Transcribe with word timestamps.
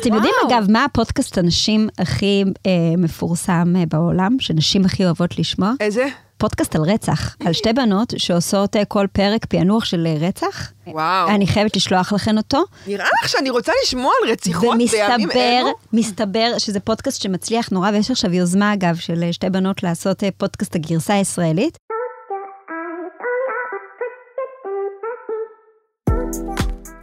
אתם 0.00 0.14
יודעים. 0.14 0.34
אגב, 0.48 0.66
מה 0.70 0.84
הפודקאסט 0.84 1.38
הנשים 1.38 1.88
הכי 1.98 2.44
אה, 2.66 2.70
מפורסם 2.98 3.74
אה, 3.76 3.82
בעולם, 3.86 4.36
שנשים 4.40 4.84
הכי 4.84 5.04
אוהבות 5.04 5.38
לשמוע? 5.38 5.72
איזה? 5.80 6.08
פודקאסט 6.38 6.76
על 6.76 6.82
רצח, 6.82 7.36
על 7.46 7.52
שתי 7.52 7.72
בנות 7.72 8.14
שעושות 8.16 8.76
אה, 8.76 8.84
כל 8.84 9.06
פרק 9.12 9.44
פענוח 9.46 9.84
של 9.84 10.06
אה, 10.06 10.28
רצח. 10.28 10.72
וואו. 10.86 11.28
אני 11.28 11.46
חייבת 11.46 11.76
לשלוח 11.76 12.12
לכן 12.12 12.36
אותו. 12.36 12.64
נראה 12.86 13.06
לך 13.22 13.28
שאני 13.28 13.50
רוצה 13.50 13.72
לשמוע 13.82 14.12
על 14.22 14.30
רציחות 14.30 14.76
בימים 14.78 15.28
ומסתבר, 15.28 15.60
אלו? 15.60 15.72
מסתבר 15.92 16.58
שזה 16.58 16.80
פודקאסט 16.80 17.22
שמצליח 17.22 17.68
נורא, 17.70 17.90
ויש 17.90 18.10
עכשיו 18.10 18.34
יוזמה, 18.34 18.74
אגב, 18.74 18.96
של 18.96 19.22
אה, 19.22 19.32
שתי 19.32 19.50
בנות 19.50 19.82
לעשות 19.82 20.22
פודקאסט 20.36 20.74
הגרסה 20.74 21.14
הישראלית. 21.14 21.78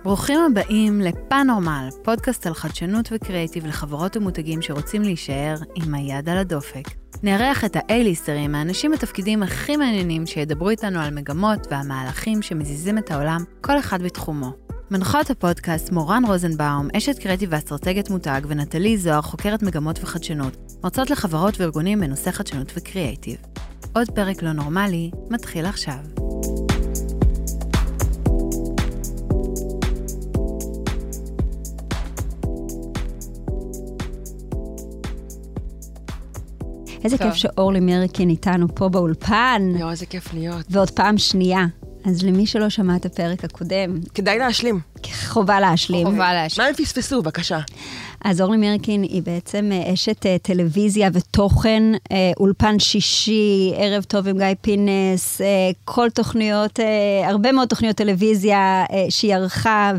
ברוכים 0.06 0.40
הבאים 0.40 1.02
לפאנורמל, 1.02 1.90
פודקאסט 2.04 2.48
על 2.48 2.54
חדשנות 2.54 3.10
וקריאיטיב 3.12 3.66
לחברות 3.66 4.18
ומותגים 4.18 4.62
שרוצים 4.62 5.02
להישאר 5.02 5.56
עם 5.76 5.94
היד 5.94 6.30
על 6.30 6.38
הדופק. 6.38 6.84
נארח 7.24 7.66
את 7.66 7.76
האייליסטרים, 7.76 8.56
האנשים 8.56 8.92
בתפקידים 8.92 9.44
הכי 9.44 9.78
מעניינים 9.78 10.26
שידברו 10.26 10.70
איתנו 10.70 11.00
על 11.00 11.14
מגמות 11.14 11.68
והמהלכים 11.72 12.42
שמזיזים 12.42 12.98
את 12.98 13.12
העולם, 13.12 13.44
כל 13.62 13.80
אחד 13.80 14.02
בתחומו. 14.02 14.52
מנחות 14.92 15.30
הפודקאסט 15.30 15.92
מורן 15.92 16.24
רוזנבאום, 16.26 16.88
אשת 16.98 17.20
קריאיטיב 17.20 17.50
ואסטרטגיית 17.52 18.10
מותג, 18.10 18.42
ונטלי 18.48 18.98
זוהר, 18.98 19.22
חוקרת 19.22 19.64
מגמות 19.64 20.00
וחדשנות, 20.04 20.58
מרצות 20.84 21.10
לחברות 21.10 21.62
וארגונים 21.62 22.00
בנושא 22.00 22.32
חדשנות 22.32 22.72
וקריאיטיב. 22.76 23.38
עוד 23.96 24.12
פרק 24.12 24.44
לא 24.44 24.52
נורמלי, 24.52 25.12
מתחיל 25.30 25.66
עכשיו. 25.66 25.98
איזה 37.06 37.18
טוב. 37.18 37.28
כיף 37.28 37.36
שאורלי 37.36 37.80
מרקין 37.80 38.30
איתנו 38.30 38.76
פה 38.76 38.90
באולפן, 38.90 39.72
יואו, 39.80 39.92
איזה 39.92 40.06
כיף 40.06 40.34
להיות. 40.34 40.66
ועוד 40.70 40.90
פעם 40.90 41.18
שנייה. 41.18 41.66
אז 42.06 42.24
למי 42.24 42.46
שלא 42.46 42.70
שמע 42.70 42.96
את 42.96 43.06
הפרק 43.06 43.44
הקודם, 43.44 44.00
כדאי 44.14 44.40
להשלים. 44.40 44.80
חובה 45.14 45.60
להשלים. 45.60 46.06
חובה 46.06 46.18
מה 46.18 46.34
להשאיר. 46.34 46.68
הם 46.68 46.74
פספסו? 46.74 47.22
בבקשה. 47.22 47.60
אז 48.26 48.42
אורלי 48.42 48.58
מרקין 48.58 49.04
היא 49.04 49.22
בעצם 49.22 49.70
אה, 49.72 49.94
אשת 49.94 50.26
אה, 50.26 50.38
טלוויזיה 50.42 51.10
ותוכן, 51.14 51.84
אה, 52.12 52.32
אולפן 52.40 52.80
שישי, 52.80 53.74
ערב 53.76 54.04
טוב 54.04 54.28
עם 54.28 54.38
גיא 54.38 54.48
פינס, 54.62 55.42
כל 55.86 56.10
תוכניות, 56.10 56.80
הרבה 57.26 57.52
מאוד 57.52 57.68
תוכניות 57.68 57.96
טלוויזיה 57.96 58.86
שהיא 59.10 59.36
ערכה 59.36 59.92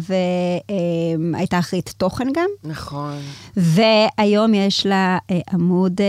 והייתה 1.33 1.59
אחראית 1.59 1.95
תוכן 1.97 2.29
גם. 2.35 2.49
נכון. 2.65 3.17
והיום 3.57 4.55
יש 4.55 4.87
לה 4.87 5.19
עמוד 5.53 6.01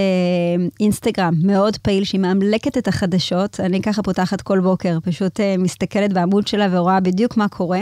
אינסטגרם 0.79 1.33
מאוד 1.43 1.77
פעיל, 1.77 2.03
שהיא 2.03 2.21
מאמלקת 2.21 2.77
את 2.77 2.87
החדשות. 2.87 3.59
אני 3.59 3.81
ככה 3.81 4.03
פותחת 4.03 4.41
כל 4.41 4.59
בוקר, 4.59 4.97
פשוט 5.03 5.39
מסתכלת 5.59 6.13
בעמוד 6.13 6.47
שלה 6.47 6.67
ורואה 6.71 6.99
בדיוק 6.99 7.37
מה 7.37 7.47
קורה. 7.47 7.81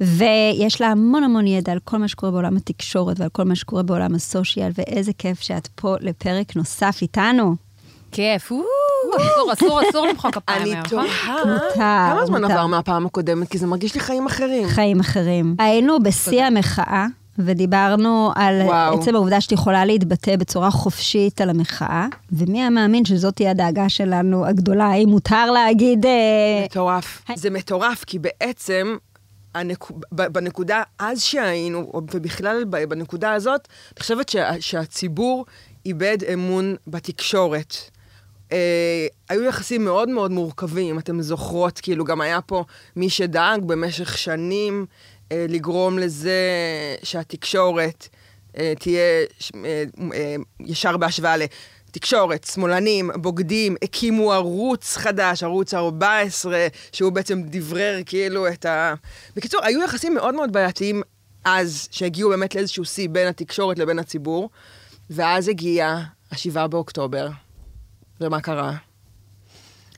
ויש 0.00 0.80
לה 0.80 0.88
המון 0.88 1.24
המון 1.24 1.46
ידע 1.46 1.72
על 1.72 1.78
כל 1.84 1.96
מה 1.96 2.08
שקורה 2.08 2.32
בעולם 2.32 2.56
התקשורת 2.56 3.20
ועל 3.20 3.28
כל 3.28 3.44
מה 3.44 3.54
שקורה 3.54 3.82
בעולם 3.82 4.14
הסושיאל, 4.14 4.70
ואיזה 4.78 5.12
כיף 5.18 5.40
שאת 5.40 5.68
פה 5.74 5.94
לפרק 6.00 6.56
נוסף 6.56 6.98
איתנו. 7.02 7.54
כיף, 8.12 8.52
אסור, 9.16 9.52
אסור, 9.52 9.80
אסור 9.88 10.06
למחוא 10.06 10.30
כפיים 10.30 10.62
אני 10.62 10.74
נכון? 10.74 10.88
תוהה, 10.88 11.44
מותר, 11.44 11.74
כמה 11.74 12.26
זמן. 12.26 12.44
עבר 12.44 12.66
מהפעם 12.66 13.06
הקודמת? 13.06 13.48
כי 13.48 13.58
זה 13.58 13.66
מרגיש 13.66 13.94
לי 13.94 14.00
חיים 14.00 14.26
אחרים. 14.26 14.68
חיים 14.68 15.00
אחרים. 15.00 15.54
היינו 15.58 16.02
בשיא 16.02 16.44
המחאה. 16.44 17.06
ודיברנו 17.38 18.32
על 18.34 18.62
וואו. 18.64 19.00
עצם 19.00 19.14
העובדה 19.14 19.40
שאת 19.40 19.52
יכולה 19.52 19.84
להתבטא 19.84 20.36
בצורה 20.36 20.70
חופשית 20.70 21.40
על 21.40 21.50
המחאה, 21.50 22.06
ומי 22.32 22.60
היה 22.60 22.70
מאמין 22.70 23.04
שזאת 23.04 23.36
תהיה 23.36 23.50
הדאגה 23.50 23.88
שלנו 23.88 24.46
הגדולה, 24.46 24.84
האם 24.84 25.08
מותר 25.08 25.50
להגיד... 25.50 26.06
אה, 26.06 26.64
מטורף. 26.64 27.22
זה 27.34 27.50
מטורף, 27.50 28.04
כי 28.04 28.18
בעצם, 28.18 28.96
הנק... 29.54 29.90
בנקודה 30.12 30.82
אז 30.98 31.22
שהיינו, 31.22 31.92
ובכלל 32.14 32.64
בנקודה 32.64 33.32
הזאת, 33.32 33.68
אני 33.92 34.00
חושבת 34.00 34.28
שה... 34.28 34.60
שהציבור 34.60 35.46
איבד 35.86 36.18
אמון 36.32 36.76
בתקשורת. 36.86 37.76
אה, 38.52 39.06
היו 39.28 39.44
יחסים 39.44 39.84
מאוד 39.84 40.08
מאוד 40.08 40.30
מורכבים, 40.30 40.98
אתם 40.98 41.22
זוכרות, 41.22 41.80
כאילו 41.80 42.04
גם 42.04 42.20
היה 42.20 42.40
פה 42.40 42.64
מי 42.96 43.10
שדאג 43.10 43.64
במשך 43.64 44.18
שנים 44.18 44.86
אה, 45.32 45.46
לגרום 45.48 45.98
לזה 45.98 46.40
שהתקשורת 47.02 48.08
אה, 48.58 48.72
תהיה 48.78 49.24
אה, 49.64 49.84
אה, 50.14 50.36
ישר 50.60 50.96
בהשוואה 50.96 51.36
לתקשורת, 51.90 52.44
שמאלנים, 52.44 53.10
בוגדים, 53.14 53.76
הקימו 53.82 54.32
ערוץ 54.32 54.96
חדש, 54.96 55.42
ערוץ 55.42 55.74
14, 55.74 56.66
שהוא 56.92 57.12
בעצם 57.12 57.42
דברר 57.46 57.98
כאילו 58.06 58.48
את 58.48 58.64
ה... 58.64 58.94
בקיצור, 59.36 59.60
היו 59.64 59.82
יחסים 59.82 60.14
מאוד 60.14 60.34
מאוד 60.34 60.52
בעייתיים 60.52 61.02
אז, 61.44 61.88
שהגיעו 61.90 62.30
באמת 62.30 62.54
לאיזשהו 62.54 62.84
שיא 62.84 63.08
בין 63.08 63.28
התקשורת 63.28 63.78
לבין 63.78 63.98
הציבור, 63.98 64.50
ואז 65.10 65.48
הגיע 65.48 65.98
השבעה 66.32 66.68
באוקטובר, 66.68 67.28
ומה 68.20 68.40
קרה? 68.40 68.76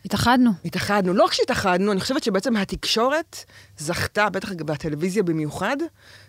התאחדנו. 0.05 0.51
התאחדנו. 0.65 1.15
לא 1.15 1.25
רק 1.25 1.33
שהתאחדנו, 1.33 1.93
אני 1.93 2.01
חושבת 2.01 2.25
שבעצם 2.25 2.57
התקשורת 2.57 3.45
זכתה, 3.79 4.31
בטח 4.31 4.53
בטלוויזיה 4.53 5.23
במיוחד, 5.23 5.77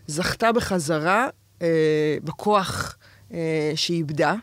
זכתה 0.08 0.52
בחזרה 0.52 1.28
אה, 1.62 2.18
בכוח 2.24 2.98
אה, 3.34 3.72
שהיא 3.76 3.98
איבדה, 3.98 4.36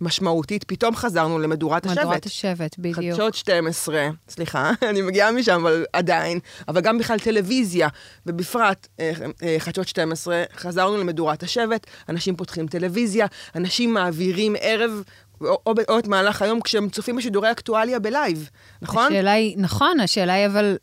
משמעותית. 0.00 0.64
פתאום 0.64 0.96
חזרנו 0.96 1.38
למדורת 1.38 1.86
השבט. 1.86 1.98
מדורת 1.98 2.26
השבט, 2.26 2.78
בדיוק. 2.78 2.96
חדשות 2.96 3.34
12, 3.34 4.08
סליחה, 4.28 4.70
אני 4.90 5.02
מגיעה 5.02 5.32
משם, 5.32 5.52
אבל 5.52 5.84
עדיין, 5.92 6.38
אבל 6.68 6.80
גם 6.80 6.98
בכלל 6.98 7.18
טלוויזיה, 7.18 7.88
ובפרט 8.26 8.86
אה, 9.00 9.12
אה, 9.42 9.56
חדשות 9.58 9.88
12, 9.88 10.44
חזרנו 10.56 10.96
למדורת 10.96 11.42
השבט, 11.42 11.86
אנשים 12.08 12.36
פותחים 12.36 12.66
טלוויזיה, 12.66 13.26
אנשים 13.54 13.94
מעבירים 13.94 14.56
ערב, 14.60 15.02
או, 15.40 15.58
או, 15.66 15.72
או 15.88 15.98
את 15.98 16.06
מהלך 16.06 16.42
היום 16.42 16.60
כשהם 16.60 16.88
צופים 16.88 17.16
בשידורי 17.16 17.50
אקטואליה 17.50 17.98
בלייב, 17.98 18.50
נכון? 18.82 19.06
השאלה 19.06 19.32
היא, 19.32 19.54
נכון, 19.58 20.00
השאלה 20.00 20.32
היא 20.32 20.46
אבל, 20.46 20.76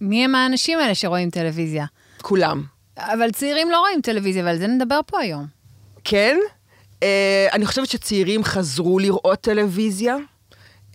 מי 0.00 0.24
הם 0.24 0.34
האנשים 0.34 0.78
האלה 0.78 0.94
שרואים 0.94 1.30
טלוויזיה? 1.30 1.86
כולם. 2.22 2.62
אבל 2.98 3.30
צעירים 3.30 3.70
לא 3.70 3.80
רואים 3.80 4.00
טלוויזיה, 4.00 4.44
ועל 4.44 4.58
זה 4.58 4.66
נדבר 4.66 5.00
פה 5.06 5.20
היום. 5.20 5.46
כן, 6.04 6.38
אני 7.52 7.66
חושבת 7.66 7.88
שצעירים 7.88 8.44
חזרו 8.44 8.98
לראות 8.98 9.40
טלוויזיה. 9.40 10.16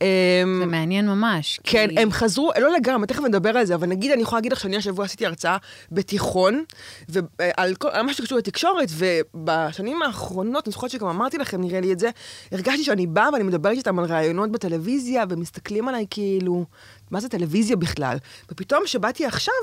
אה, 0.01 0.43
זה 0.59 0.65
מעניין 0.65 1.07
ממש. 1.07 1.59
כן, 1.63 1.87
כי- 1.89 1.99
הם 1.99 2.11
חזרו, 2.11 2.51
לא 2.61 2.71
לגמרי, 2.71 3.07
תכף 3.07 3.23
נדבר 3.23 3.57
על 3.57 3.65
זה, 3.65 3.75
אבל 3.75 3.87
נגיד, 3.87 4.11
אני 4.11 4.21
יכולה 4.21 4.37
להגיד 4.37 4.51
לך 4.51 4.59
שאני 4.59 4.77
השבוע 4.77 5.05
עשיתי 5.05 5.25
הרצאה 5.25 5.57
בתיכון, 5.91 6.63
ועל 7.09 7.75
כל, 7.75 7.87
על 7.91 8.01
מה 8.05 8.13
שקשור 8.13 8.37
לתקשורת, 8.37 8.89
ובשנים 8.97 10.01
האחרונות, 10.01 10.67
אני 10.67 10.71
זוכרת 10.71 10.89
שגם 10.89 11.07
אמרתי 11.07 11.37
לכם, 11.37 11.61
נראה 11.61 11.81
לי 11.81 11.93
את 11.93 11.99
זה, 11.99 12.09
הרגשתי 12.51 12.83
שאני 12.83 13.07
באה 13.07 13.29
ואני 13.33 13.43
מדברת 13.43 13.77
איתם 13.77 13.99
על 13.99 14.05
ראיונות 14.05 14.51
בטלוויזיה, 14.51 15.23
ומסתכלים 15.29 15.87
עליי 15.87 16.05
כאילו, 16.09 16.65
מה 17.11 17.19
זה 17.19 17.29
טלוויזיה 17.29 17.75
בכלל? 17.75 18.17
ופתאום, 18.51 18.83
כשבאתי 18.85 19.25
עכשיו, 19.25 19.53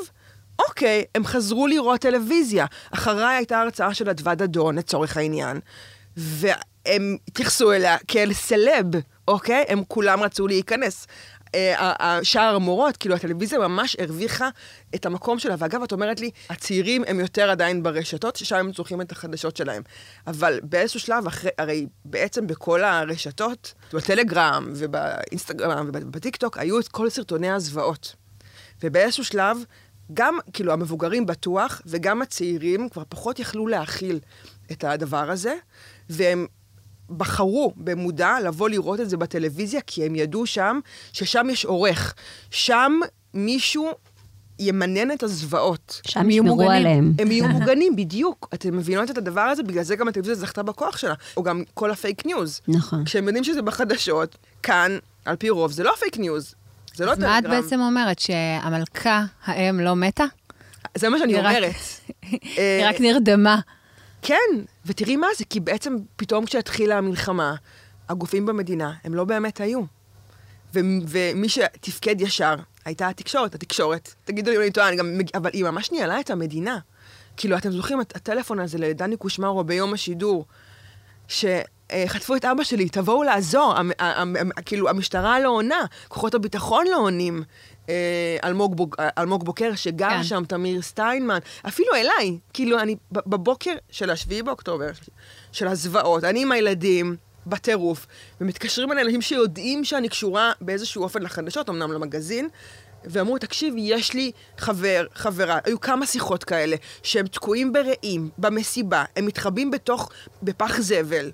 אוקיי, 0.69 1.05
הם 1.15 1.25
חזרו 1.25 1.67
לראות 1.67 2.01
טלוויזיה. 2.01 2.67
אחריי 2.91 3.37
הייתה 3.37 3.61
הרצאה 3.61 3.95
של 3.95 4.09
אדוה 4.09 4.35
דדון, 4.35 4.79
לצורך 4.79 5.17
העניין, 5.17 5.61
והם 6.19 7.17
התייחסו 7.29 7.73
אליה 7.73 7.97
כאל 8.09 8.33
סלב, 8.33 8.87
אוקיי? 9.29 9.65
הם 9.69 9.83
כולם 9.89 10.23
רצו 10.23 10.47
להיכנס. 10.47 11.07
אה, 11.55 12.19
שער 12.23 12.55
המורות, 12.55 12.97
כאילו 12.97 13.15
הטלוויזיה 13.15 13.59
ממש 13.59 13.97
הרוויחה 14.01 14.49
את 14.95 15.07
המקום 15.07 15.39
שלה. 15.39 15.55
ואגב, 15.59 15.83
את 15.83 15.93
אומרת 15.93 16.21
לי, 16.21 16.31
הצעירים 16.51 17.05
הם 17.07 17.21
יותר 17.21 17.51
עדיין 17.51 17.83
ברשתות, 17.83 18.37
ששם 18.37 18.57
הם 18.57 18.73
צורכים 18.73 19.01
את 19.01 19.13
החדשות 19.13 19.57
שלהם. 19.57 19.83
אבל 20.27 20.61
באיזשהו 20.63 21.01
שלב, 21.01 21.27
אחרי, 21.27 21.51
הרי 21.59 21.87
בעצם 22.05 22.47
בכל 22.47 22.85
הרשתות, 22.85 23.75
בטלגרם 23.93 24.73
ובאינסטגרם 24.75 25.91
ובטיקטוק, 25.93 26.59
היו 26.59 26.81
את 26.81 26.89
כל 26.89 27.11
סרטוני 27.11 27.51
הזוועות. 27.51 28.15
ובאיזשהו 28.83 29.25
שלב, 29.25 29.57
גם, 30.15 30.39
כאילו, 30.53 30.73
המבוגרים 30.73 31.27
בטוח, 31.27 31.83
וגם 31.87 32.23
הצעירים 32.23 32.89
כבר 32.89 33.03
פחות 33.09 33.39
יכלו 33.39 33.67
להכיל 33.67 34.21
את 34.73 34.85
הדבר 34.85 35.31
הזה, 35.31 35.55
והם 36.11 36.47
בחרו 37.17 37.73
במודע 37.77 38.35
לבוא 38.45 38.69
לראות 38.69 39.01
את 39.01 39.11
זה 39.11 39.17
בטלוויזיה, 39.17 39.81
כי 39.87 40.07
הם 40.07 40.15
ידעו 40.15 40.47
שם 40.47 40.81
ששם 41.13 41.47
יש 41.51 41.65
עורך. 41.65 42.15
שם 42.51 42.93
מישהו 43.35 43.91
יסנן 44.59 45.11
את 45.11 45.23
הזוועות. 45.23 46.01
שם 46.07 46.31
ישמרו 46.31 46.49
מוגנים. 46.49 46.71
עליהם. 46.71 47.13
הם 47.19 47.31
יהיו 47.31 47.49
מוגנים, 47.59 47.97
בדיוק. 47.97 48.49
אתם 48.55 48.77
מבינות 48.77 49.11
את 49.11 49.19
הדבר 49.19 49.41
הזה? 49.41 49.63
בגלל 49.63 49.83
זה 49.83 49.97
גם 49.97 50.09
הטלוויזיה 50.09 50.35
זכתה 50.35 50.63
בכוח 50.63 50.97
שלה. 50.97 51.15
או 51.37 51.43
גם 51.43 51.63
כל 51.75 51.91
ה 51.91 51.98
fake 51.98 52.27
news. 52.27 52.61
נכון. 52.69 53.05
כשהם 53.05 53.25
יודעים 53.27 53.45
שזה 53.45 53.63
בחדשות, 53.63 54.37
כאן, 54.63 54.99
על 55.25 55.37
פי 55.37 55.51
רוב, 55.51 55.73
זה 55.73 55.83
לא 55.83 55.93
fake 56.01 56.19
news. 56.19 56.55
זה 56.95 57.07
לא 57.07 57.13
אז 57.13 57.19
מה 57.19 57.39
את 57.39 57.43
טלגרם. 57.45 57.63
בעצם 57.63 57.81
אומרת, 57.81 58.19
שהמלכה, 58.19 59.25
האם, 59.45 59.81
לא 59.81 59.97
מתה? 59.97 60.25
זה 60.97 61.09
מה 61.09 61.19
שאני 61.19 61.35
אומרת. 61.39 61.73
היא 62.43 62.85
רק 62.89 63.01
נרדמה. 63.07 63.61
כן, 64.29 64.65
ותראי 64.87 65.17
מה 65.17 65.27
זה, 65.39 65.45
כי 65.45 65.61
בעצם 65.61 65.97
פתאום 66.17 66.47
כשהתחילה 66.47 66.99
המלחמה, 66.99 67.55
הגופים 68.09 68.47
במדינה, 68.47 68.93
הם 69.05 69.15
לא 69.15 69.25
באמת 69.25 69.61
היו. 69.61 69.81
ו- 70.75 70.81
ומי 71.09 71.49
שתפקד 71.49 72.21
ישר 72.21 72.55
הייתה 72.85 73.09
התקשורת, 73.09 73.55
התקשורת. 73.55 74.15
תגידו 74.25 74.51
לי 74.51 74.57
אם 74.57 74.63
אני 74.63 74.71
טועה, 74.71 74.91
אבל 75.35 75.51
היא 75.53 75.65
ממש 75.65 75.93
ניהלה 75.93 76.21
את 76.21 76.31
המדינה. 76.31 76.79
כאילו, 77.37 77.57
אתם 77.57 77.71
זוכרים 77.71 78.01
את 78.01 78.17
הטלפון 78.17 78.61
הזה 78.61 78.79
לדני 78.79 79.17
קושמרו 79.17 79.65
ביום 79.65 79.95
השידור, 79.95 80.45
שחטפו 81.29 82.37
את 82.37 82.45
אבא 82.45 82.65
שלי, 82.65 82.89
תבואו 82.89 83.23
לעזור. 83.23 83.75
כאילו, 84.65 84.89
המשטרה 84.89 85.41
לא 85.41 85.49
עונה, 85.49 85.85
כוחות 86.09 86.35
הביטחון 86.35 86.87
לא 86.91 86.97
עונים. 86.97 87.43
אה, 87.89 88.37
אלמוג, 88.45 88.77
בוק, 88.77 88.97
אלמוג 89.19 89.45
בוקר, 89.45 89.75
שגר 89.75 90.09
כן. 90.09 90.23
שם, 90.23 90.45
תמיר 90.49 90.83
סטיינמן, 90.83 91.39
אפילו 91.69 91.95
אליי, 91.95 92.39
כאילו, 92.53 92.79
אני 92.79 92.97
בבוקר 93.13 93.73
של 93.91 94.11
השביעי 94.11 94.43
באוקטובר, 94.43 94.91
של 95.53 95.69
הזוועות, 95.69 96.25
אני 96.25 96.43
עם 96.43 96.53
הילדים, 96.53 97.17
בטירוף, 97.47 98.07
ומתקשרים 98.41 98.93
אליי 98.93 99.05
אנשים 99.05 99.23
שיודעים 99.23 99.85
שאני 99.85 100.09
קשורה 100.09 100.53
באיזשהו 100.61 101.03
אופן 101.03 101.23
לחדשות, 101.23 101.69
אמנם 101.69 101.93
למגזין, 101.93 102.49
ואמרו, 103.05 103.39
תקשיב, 103.39 103.75
יש 103.77 104.15
לי 104.15 104.33
חבר, 104.59 105.07
חברה, 105.15 105.59
היו 105.65 105.81
כמה 105.81 106.07
שיחות 106.07 106.45
כאלה, 106.45 106.77
שהם 107.03 107.27
תקועים 107.27 107.73
ברעים, 107.73 108.31
במסיבה, 108.39 109.05
הם 109.17 109.27
מתחבאים 109.27 109.71
בתוך, 109.71 110.11
בפח 110.43 110.81
זבל. 110.81 111.31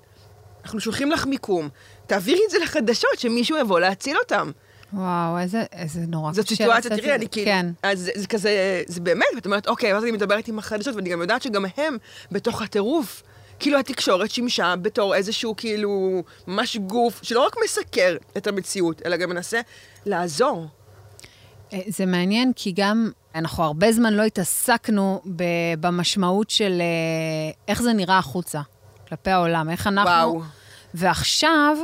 אנחנו 0.63 0.79
שולחים 0.79 1.11
לך 1.11 1.25
מיקום, 1.25 1.69
תעבירי 2.07 2.41
את 2.45 2.51
זה 2.51 2.57
לחדשות, 2.59 3.19
שמישהו 3.19 3.57
יבוא 3.57 3.79
להציל 3.79 4.17
אותם. 4.17 4.51
וואו, 4.95 5.39
איזה, 5.39 5.63
איזה 5.73 5.99
נורא 6.07 6.33
זאת 6.33 6.45
קשה 6.45 6.55
סיטואציה, 6.55 6.75
לעשות 6.75 6.91
את 6.91 6.97
תראי. 6.97 7.15
אני 7.15 7.27
כאילו... 7.29 7.45
כן. 7.45 7.65
אז 7.83 7.99
זה, 7.99 8.11
זה 8.15 8.27
כזה, 8.27 8.83
זה 8.87 9.01
באמת, 9.01 9.27
ואת 9.35 9.45
אומרת, 9.45 9.67
אוקיי, 9.67 9.93
ואז 9.93 10.03
אני 10.03 10.11
מדברת 10.11 10.47
עם 10.47 10.59
החדשות, 10.59 10.95
ואני 10.95 11.09
גם 11.09 11.21
יודעת 11.21 11.41
שגם 11.41 11.65
הם 11.77 11.97
בתוך 12.31 12.61
הטירוף. 12.61 13.23
כאילו 13.59 13.79
התקשורת 13.79 14.31
שימשה 14.31 14.75
בתור 14.81 15.15
איזשהו 15.15 15.55
כאילו 15.55 16.23
ממש 16.47 16.77
גוף 16.77 17.19
שלא 17.23 17.45
רק 17.45 17.55
מסקר 17.63 18.15
את 18.37 18.47
המציאות, 18.47 19.01
אלא 19.05 19.17
גם 19.17 19.29
מנסה 19.29 19.61
לעזור. 20.05 20.67
אה, 21.73 21.79
זה 21.87 22.05
מעניין, 22.05 22.51
כי 22.55 22.73
גם 22.75 23.11
אנחנו 23.35 23.63
הרבה 23.63 23.91
זמן 23.91 24.13
לא 24.13 24.23
התעסקנו 24.23 25.21
ב- 25.35 25.73
במשמעות 25.79 26.49
של 26.49 26.81
אה, 26.81 27.53
איך 27.67 27.81
זה 27.81 27.93
נראה 27.93 28.17
החוצה, 28.17 28.61
כלפי 29.09 29.29
העולם, 29.29 29.69
איך 29.69 29.87
אנחנו... 29.87 30.11
וואו. 30.11 30.41
ועכשיו 30.93 31.77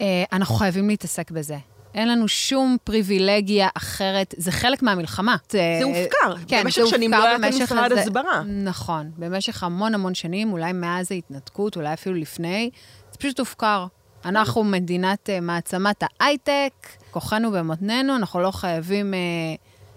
אה, 0.00 0.24
אנחנו 0.32 0.54
חייבים 0.54 0.88
להתעסק 0.88 1.30
בזה. 1.30 1.56
אין 1.94 2.08
לנו 2.08 2.28
שום 2.28 2.76
פריבילגיה 2.84 3.68
אחרת, 3.74 4.34
זה 4.36 4.52
חלק 4.52 4.82
מהמלחמה. 4.82 5.36
זה 5.52 5.80
הופקר. 5.84 6.34
כן, 6.48 6.62
במשך 6.64 6.82
זה 6.82 6.88
שנים 6.88 7.14
הופקר 7.14 7.24
לא 7.24 7.28
היה 7.28 7.38
כאן 7.38 7.50
במשך 7.50 7.72
משרד 7.72 7.92
הסברה. 7.92 8.42
נכון, 8.46 9.10
במשך 9.18 9.62
המון 9.62 9.94
המון 9.94 10.14
שנים, 10.14 10.52
אולי 10.52 10.72
מאז 10.72 11.12
ההתנתקות, 11.12 11.76
אולי 11.76 11.92
אפילו 11.92 12.14
לפני, 12.14 12.70
זה 13.12 13.18
פשוט 13.18 13.38
הופקר. 13.38 13.86
אנחנו 14.24 14.64
מדינת 14.64 15.30
אה, 15.30 15.40
מעצמת 15.40 16.02
ההייטק, 16.02 16.72
כוחנו 17.10 17.50
במותנינו, 17.50 18.16
אנחנו 18.16 18.40
לא 18.40 18.50
חייבים 18.50 19.14
אה, 19.14 19.18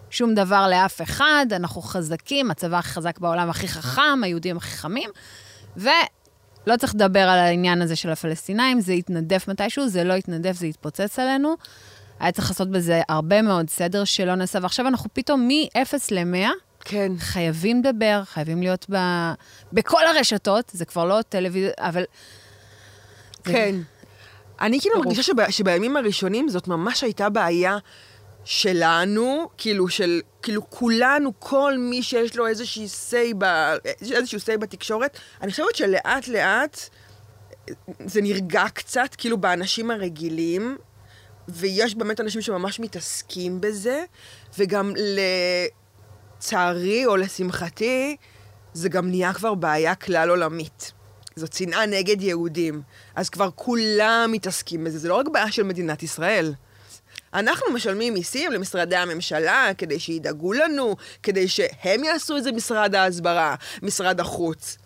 שום 0.10 0.34
דבר 0.34 0.68
לאף 0.70 1.02
אחד, 1.02 1.46
אנחנו 1.52 1.82
חזקים, 1.82 2.52
הצבא 2.52 2.78
הכי 2.78 2.90
חזק 2.90 3.20
בעולם, 3.20 3.50
הכי 3.50 3.68
חכם, 3.68 4.24
היהודים 4.24 4.58
הכי 4.58 4.72
חכמים, 4.72 5.10
ולא 6.68 6.78
צריך 6.78 6.96
לדבר 6.96 7.20
על 7.20 7.40
העניין 7.40 7.82
הזה 7.82 7.96
של 7.96 8.10
הפלסטינאים, 8.10 8.82
זה 8.82 8.94
יתנדף 8.94 9.48
מתישהו, 9.48 9.88
זה 9.88 10.04
לא 10.04 10.14
יתנדף, 10.14 10.56
זה 10.56 10.68
יתפוצץ 10.68 11.20
עלינו. 11.20 11.56
היה 12.20 12.32
צריך 12.32 12.50
לעשות 12.50 12.72
בזה 12.72 13.02
הרבה 13.10 13.42
מאוד 13.42 13.70
סדר 13.70 14.04
שלא 14.04 14.36
נעשה, 14.36 14.60
ועכשיו 14.62 14.88
אנחנו 14.88 15.10
פתאום 15.14 15.48
מ-0 15.48 15.94
ל-100, 16.12 16.50
כן. 16.80 17.12
חייבים 17.20 17.80
לדבר, 17.80 18.22
חייבים 18.26 18.62
להיות 18.62 18.86
ב... 18.92 18.98
בכל 19.74 20.08
הרשתות, 20.08 20.72
זה 20.74 20.86
כבר 20.86 21.06
לא 21.06 21.20
טלוויזיה, 21.30 21.72
אבל... 21.78 22.04
כן. 23.44 23.76
אני 24.62 24.80
כאילו. 24.80 25.00
מרגישה 25.00 25.24
שב, 25.24 25.50
שבימים 25.50 25.98
הראשונים 25.98 26.50
זאת 26.50 26.68
ממש 26.68 27.04
הייתה 27.04 27.30
בעיה 27.30 27.78
שלנו, 28.46 29.50
כאילו 29.58 29.88
של, 29.88 30.22
כאילו 30.42 30.70
כולנו, 30.70 31.32
כל 31.40 31.78
מי 31.78 32.04
שיש 32.04 32.36
לו 32.36 32.48
איזושהי 32.48 32.86
say, 32.86 33.46
איזשהו 34.12 34.40
say 34.40 34.58
בתקשורת, 34.58 35.20
אני 35.42 35.52
חושבת 35.52 35.76
שלאט 35.76 36.28
לאט 36.28 36.80
זה 38.06 38.22
נרגע 38.22 38.64
קצת, 38.74 39.16
כאילו 39.18 39.38
באנשים 39.38 39.92
הרגילים, 39.92 40.78
ויש 41.48 41.96
באמת 41.96 42.20
אנשים 42.22 42.42
שממש 42.42 42.80
מתעסקים 42.80 43.62
בזה, 43.62 44.04
וגם 44.58 44.94
לצערי 46.38 47.06
או 47.06 47.16
לשמחתי, 47.16 48.16
זה 48.74 48.90
גם 48.90 49.10
נהיה 49.10 49.34
כבר 49.34 49.54
בעיה 49.54 49.96
כלל 49.96 50.30
עולמית. 50.30 50.92
זאת 51.36 51.54
שנאה 51.54 51.86
נגד 51.86 52.22
יהודים. 52.22 52.82
אז 53.16 53.30
כבר 53.30 53.50
כולם 53.56 54.30
מתעסקים 54.32 54.84
בזה, 54.84 55.00
זה 55.00 55.08
לא 55.08 55.16
רק 55.16 55.28
בעיה 55.28 55.52
של 55.52 55.64
מדינת 55.64 56.04
ישראל. 56.04 56.54
אנחנו 57.36 57.74
משלמים 57.74 58.14
מיסים 58.14 58.52
למשרדי 58.52 58.96
הממשלה 58.96 59.72
כדי 59.78 60.00
שידאגו 60.00 60.54
לנו, 60.54 60.96
כדי 61.24 61.48
שהם 61.48 62.04
יעשו 62.04 62.38
את 62.38 62.44
זה 62.44 62.52
משרד 62.52 62.96
ההסברה, 62.96 63.56
משרד 63.82 64.20
החוץ. 64.20 64.78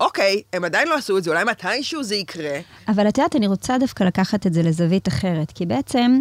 אוקיי, 0.00 0.42
הם 0.52 0.64
עדיין 0.64 0.88
לא 0.88 0.96
עשו 0.96 1.18
את 1.18 1.24
זה, 1.24 1.30
אולי 1.30 1.44
מתישהו 1.44 2.02
זה 2.02 2.14
יקרה. 2.14 2.58
אבל 2.88 3.08
את 3.08 3.18
יודעת, 3.18 3.36
אני 3.36 3.46
רוצה 3.46 3.78
דווקא 3.78 4.04
לקחת 4.04 4.46
את 4.46 4.54
זה 4.54 4.62
לזווית 4.62 5.08
אחרת, 5.08 5.52
כי 5.52 5.66
בעצם 5.66 6.20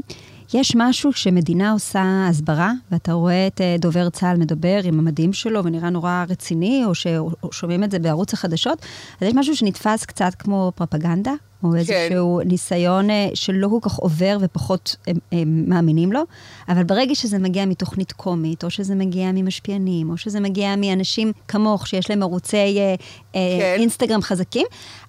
יש 0.53 0.75
משהו 0.75 1.13
שמדינה 1.13 1.71
עושה 1.71 2.27
הסברה, 2.29 2.71
ואתה 2.91 3.13
רואה 3.13 3.47
את 3.47 3.61
אה, 3.61 3.75
דובר 3.79 4.09
צה"ל 4.09 4.37
מדבר 4.37 4.79
עם 4.83 4.99
המדים 4.99 5.33
שלו 5.33 5.63
ונראה 5.63 5.89
נורא 5.89 6.25
רציני, 6.29 6.83
או 6.85 6.91
ששומעים 6.95 7.83
את 7.83 7.91
זה 7.91 7.99
בערוץ 7.99 8.33
החדשות, 8.33 8.85
אז 9.21 9.27
יש 9.27 9.33
משהו 9.35 9.55
שנתפס 9.55 10.05
קצת 10.05 10.35
כמו 10.39 10.71
פרופגנדה, 10.75 11.31
או 11.65 11.75
איזשהו 11.75 12.41
ניסיון 12.45 13.09
אה, 13.09 13.29
שלא 13.33 13.67
כל 13.67 13.89
כך 13.89 13.95
עובר 13.95 14.37
ופחות 14.41 14.95
הם, 15.07 15.15
הם 15.31 15.63
מאמינים 15.67 16.11
לו, 16.11 16.21
אבל 16.69 16.83
ברגע 16.83 17.15
שזה 17.15 17.39
מגיע 17.39 17.65
מתוכנית 17.65 18.11
קומית, 18.11 18.63
או 18.63 18.69
שזה 18.69 18.95
מגיע 18.95 19.31
ממשפיענים, 19.33 20.09
או 20.09 20.17
שזה 20.17 20.39
מגיע 20.39 20.75
מאנשים 20.75 21.31
כמוך, 21.47 21.87
שיש 21.87 22.09
להם 22.09 22.23
ערוצי 22.23 22.57
אה, 22.57 22.95
אה, 23.35 23.57
כן. 23.59 23.75
אינסטגרם 23.79 24.21
חזקים, 24.21 24.65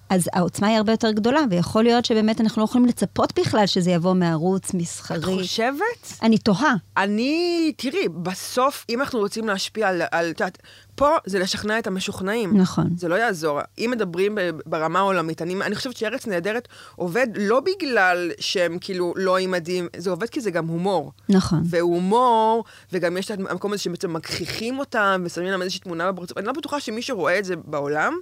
אז 0.09 0.29
העוצמה 0.33 0.67
היא 0.67 0.77
הרבה 0.77 0.93
יותר 0.93 1.11
גדולה, 1.11 1.39
ויכול 1.49 1.83
להיות 1.83 2.05
שבאמת 2.05 2.41
אנחנו 2.41 2.61
לא 2.61 2.65
יכולים 2.65 2.87
לצפות 2.87 3.39
בכלל 3.39 3.65
שזה 3.65 3.91
יבוא 3.91 4.13
מערוץ 4.13 4.69
את 4.69 4.73
מסחרי. 4.73 5.21
חושבת? 5.21 6.13
אני 6.21 6.37
תוהה. 6.37 6.75
אני, 6.97 7.73
תראי, 7.77 8.07
בסוף, 8.09 8.85
אם 8.89 9.01
אנחנו 9.01 9.19
רוצים 9.19 9.47
להשפיע 9.47 9.87
על, 9.89 10.01
על, 10.11 10.29
את 10.29 10.39
יודעת, 10.39 10.57
פה 10.95 11.09
זה 11.25 11.39
לשכנע 11.39 11.79
את 11.79 11.87
המשוכנעים. 11.87 12.57
נכון. 12.57 12.87
זה 12.97 13.07
לא 13.07 13.15
יעזור. 13.15 13.59
אם 13.77 13.89
מדברים 13.91 14.37
ברמה 14.65 14.99
העולמית, 14.99 15.41
אני, 15.41 15.55
אני 15.61 15.75
חושבת 15.75 15.97
שארץ 15.97 16.27
נהדרת 16.27 16.67
עובד 16.95 17.27
לא 17.35 17.59
בגלל 17.59 18.31
שהם 18.39 18.77
כאילו 18.81 19.13
לא 19.15 19.37
עם 19.37 19.51
מדים, 19.51 19.87
זה 19.97 20.09
עובד 20.09 20.29
כי 20.29 20.41
זה 20.41 20.51
גם 20.51 20.67
הומור. 20.67 21.11
נכון. 21.29 21.61
והומור, 21.65 22.63
וגם 22.93 23.17
יש 23.17 23.31
את 23.31 23.39
המקום 23.39 23.73
הזה 23.73 23.81
שבעצם 23.81 24.13
מגחיכים 24.13 24.79
אותם 24.79 25.21
ושמים 25.25 25.47
להם 25.47 25.61
איזושהי 25.61 25.81
תמונה 25.81 26.11
בפרצוף. 26.11 26.37
אני 26.37 26.45
לא 26.45 26.53
בטוחה 26.53 26.79
שמי 26.79 27.01
שרואה 27.01 27.39
את 27.39 27.45
זה 27.45 27.55
בעולם, 27.55 28.13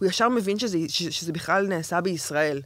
הוא 0.00 0.08
ישר 0.08 0.28
מבין 0.28 0.58
שזה, 0.58 0.78
שזה 0.88 1.32
בכלל 1.32 1.66
נעשה 1.66 2.00
בישראל. 2.00 2.60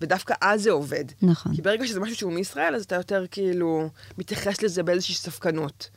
ודווקא 0.00 0.34
אז 0.40 0.62
זה 0.62 0.70
עובד. 0.70 1.04
נכון. 1.22 1.54
כי 1.54 1.62
ברגע 1.62 1.86
שזה 1.86 2.00
משהו 2.00 2.16
שהוא 2.16 2.32
מישראל, 2.32 2.74
אז 2.74 2.84
אתה 2.84 2.94
יותר 2.94 3.24
כאילו 3.30 3.88
מתייחס 4.18 4.62
לזה 4.62 4.82
באיזושהי 4.82 5.14
ספקנות. 5.14 5.90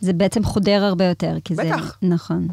זה 0.00 0.12
בעצם 0.12 0.44
חודר 0.44 0.84
הרבה 0.84 1.04
יותר, 1.04 1.32
כי 1.44 1.54
זה... 1.54 1.62
בטח. 1.62 1.98
נכון. 2.02 2.48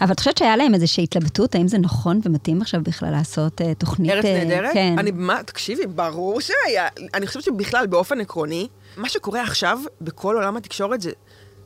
אבל 0.00 0.12
את 0.12 0.18
חושבת 0.18 0.38
שהיה 0.38 0.56
להם 0.56 0.74
איזושהי 0.74 1.04
התלבטות, 1.04 1.54
האם 1.54 1.68
זה 1.68 1.78
נכון 1.78 2.20
ומתאים 2.22 2.62
עכשיו 2.62 2.80
בכלל 2.82 3.10
לעשות 3.10 3.60
uh, 3.60 3.64
תוכנית... 3.78 4.10
ארץ 4.10 4.24
אה, 4.24 4.44
נהדרת? 4.44 4.74
כן. 4.74 4.94
אני, 4.98 5.10
מה, 5.10 5.42
תקשיבי, 5.42 5.86
ברור 5.86 6.40
שהיה. 6.40 6.88
אני 7.14 7.26
חושבת 7.26 7.42
שבכלל, 7.42 7.86
באופן 7.86 8.20
עקרוני, 8.20 8.68
מה 8.96 9.08
שקורה 9.08 9.42
עכשיו 9.42 9.78
בכל 10.00 10.36
עולם 10.36 10.56
התקשורת 10.56 11.00
זה 11.00 11.10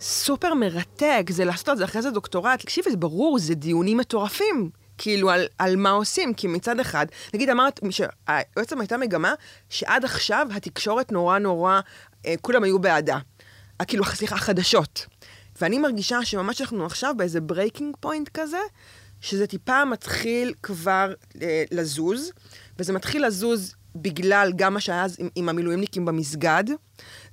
סופר 0.01 0.55
מרתק, 0.55 1.27
זה 1.31 1.45
לעשות 1.45 1.69
את 1.69 1.79
זה 1.79 1.85
אחרי 1.85 2.03
זה 2.03 2.11
דוקטורט. 2.11 2.61
תקשיבי, 2.61 2.91
זה 2.91 2.97
ברור, 2.97 3.39
זה 3.39 3.55
דיונים 3.55 3.97
מטורפים. 3.97 4.71
כאילו, 5.02 5.30
על, 5.30 5.47
על 5.59 5.76
מה 5.76 5.90
עושים, 5.90 6.35
כי 6.35 6.47
מצד 6.47 6.80
אחד, 6.80 7.07
נגיד 7.35 7.50
אמרת, 7.50 7.80
בעצם 8.57 8.80
הייתה 8.80 8.97
מגמה 8.97 9.35
שעד 9.69 10.04
עכשיו 10.04 10.47
התקשורת 10.54 11.12
נורא 11.12 11.38
נורא, 11.38 11.80
אה, 12.26 12.35
כולם 12.40 12.62
היו 12.62 12.78
בעדה. 12.78 13.19
אה, 13.80 13.85
כאילו, 13.85 14.04
סליחה, 14.04 14.35
החדשות. 14.35 15.07
ואני 15.61 15.78
מרגישה 15.78 16.25
שממש 16.25 16.61
אנחנו 16.61 16.87
עכשיו 16.87 17.14
באיזה 17.16 17.40
breaking 17.40 17.97
point 18.00 18.29
כזה, 18.28 18.61
שזה 19.21 19.47
טיפה 19.47 19.85
מתחיל 19.85 20.54
כבר 20.62 21.12
אה, 21.42 21.64
לזוז, 21.71 22.33
וזה 22.78 22.92
מתחיל 22.92 23.26
לזוז 23.26 23.75
בגלל 23.95 24.52
גם 24.57 24.75
מה 24.75 24.80
שהיה 24.80 25.04
אז 25.04 25.16
עם, 25.19 25.28
עם 25.35 25.49
המילואימניקים 25.49 26.04
במסגד, 26.04 26.64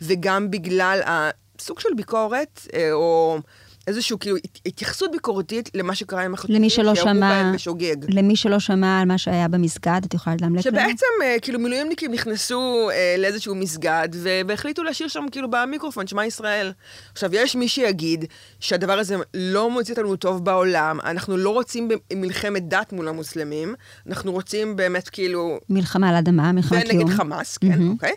וגם 0.01 0.51
בגלל 0.51 1.01
הסוג 1.05 1.79
של 1.79 1.89
ביקורת, 1.95 2.62
אה, 2.74 2.91
או 2.93 3.39
איזושהי 3.88 4.15
כאילו 4.20 4.38
הת- 4.38 4.60
התייחסות 4.65 5.12
ביקורתית 5.12 5.70
למה 5.74 5.96
שקרה 5.96 6.24
עם 6.24 6.34
החטופים. 6.34 6.56
שירו 6.70 6.94
בהם 7.20 7.53
בשוגג. 7.53 7.96
למי 8.10 8.36
שלא 8.36 8.60
שמע 8.60 9.00
על 9.00 9.08
מה 9.08 9.17
שהיה 9.17 9.48
במסגד, 9.48 10.01
את 10.06 10.13
יכולה 10.13 10.36
לדמלק 10.36 10.65
לנו? 10.65 10.79
שבעצם 10.79 11.06
אה, 11.24 11.36
כאילו 11.41 11.60
מילואימניקים 11.60 12.12
נכנסו 12.12 12.89
אה, 12.94 13.15
לאיזשהו 13.17 13.56
מסגד 13.56 14.08
והחליטו 14.48 14.84
לשיר 14.84 15.08
שם 15.08 15.25
כאילו 15.32 15.48
במיקרופון, 15.51 16.08
שמע 16.08 16.25
ישראל. 16.25 16.72
עכשיו, 17.13 17.36
יש 17.36 17.56
מי 17.56 17.67
שיגיד 17.67 18.25
שהדבר 18.60 19.00
הזה 19.00 19.15
לא 19.34 19.70
מוציא 19.72 19.94
אותנו 19.94 20.15
טוב 20.15 20.46
בעולם, 20.46 21.00
אנחנו 21.03 21.38
לא 21.38 21.50
רוצים 21.50 21.89
במלחמת 22.12 22.67
דת 22.70 22.94
מול 22.94 23.08
המוסלמים, 23.08 23.75
אנחנו 24.08 24.32
רוצים 24.32 24.75
באמת 24.75 25.10
כאילו... 25.10 25.60
מלחמה 25.70 26.10
על 26.10 26.15
אדמה, 26.15 26.51
מלחמת 26.51 26.84
ונגד 26.86 27.06
קיום. 27.06 27.12
חמאס, 27.17 27.58
כן, 27.58 27.67
מהמם. 27.67 27.91
אוקיי? 27.91 28.13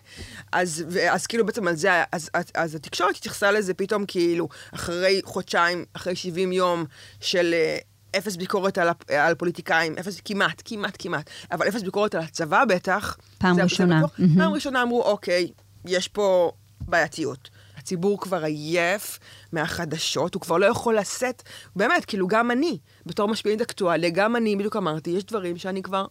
אז, 0.52 0.84
ו- 0.88 1.10
אז 1.12 1.26
כאילו 1.26 1.46
בעצם 1.46 1.68
על 1.68 1.76
זה, 1.76 1.90
אז, 2.12 2.30
אז, 2.34 2.44
אז 2.54 2.74
התקשורת 2.74 3.16
התייחסה 3.16 3.52
לזה 3.52 3.74
פתאום 3.74 4.04
כאילו 4.08 4.48
אחרי 4.74 5.20
חודשיים, 5.24 5.59
אחרי 5.92 6.16
70 6.16 6.52
יום 6.52 6.84
של 7.20 7.54
אה, 7.54 7.78
אפס 8.18 8.36
ביקורת 8.36 8.78
על, 8.78 8.88
על 9.18 9.34
פוליטיקאים, 9.34 9.94
אפס, 10.00 10.20
כמעט, 10.24 10.62
כמעט, 10.64 10.96
כמעט, 10.98 11.30
אבל 11.52 11.68
אפס 11.68 11.82
ביקורת 11.82 12.14
על 12.14 12.20
הצבא 12.22 12.64
בטח. 12.64 13.16
פעם 13.38 13.50
זה- 13.54 13.56
זה 13.56 13.62
ראשונה. 13.62 13.98
בטוח. 13.98 14.14
מהמם. 14.18 14.38
פעם 14.38 14.52
ראשונה 14.52 14.82
אמרו, 14.82 15.02
אוקיי, 15.02 15.48
יש 15.84 16.08
פה 16.08 16.52
בעייתיות. 16.80 17.50
הציבור 17.76 18.20
כבר 18.20 18.44
עייף 18.44 19.18
מהחדשות, 19.52 20.34
הוא 20.34 20.40
כבר 20.40 20.56
לא 20.58 20.66
יכול 20.66 20.98
לשאת, 20.98 21.42
באמת, 21.76 22.04
כאילו 22.04 22.28
גם 22.28 22.50
אני, 22.50 22.78
בתור 23.06 23.28
משפיענית 23.28 23.60
אקטואליה, 23.60 24.10
גם 24.10 24.36
אני, 24.36 24.56
בדיוק 24.56 24.76
אמרתי, 24.76 25.10
יש 25.10 25.24
דברים 25.24 25.56
שאני 25.56 25.82
כבר, 25.82 26.06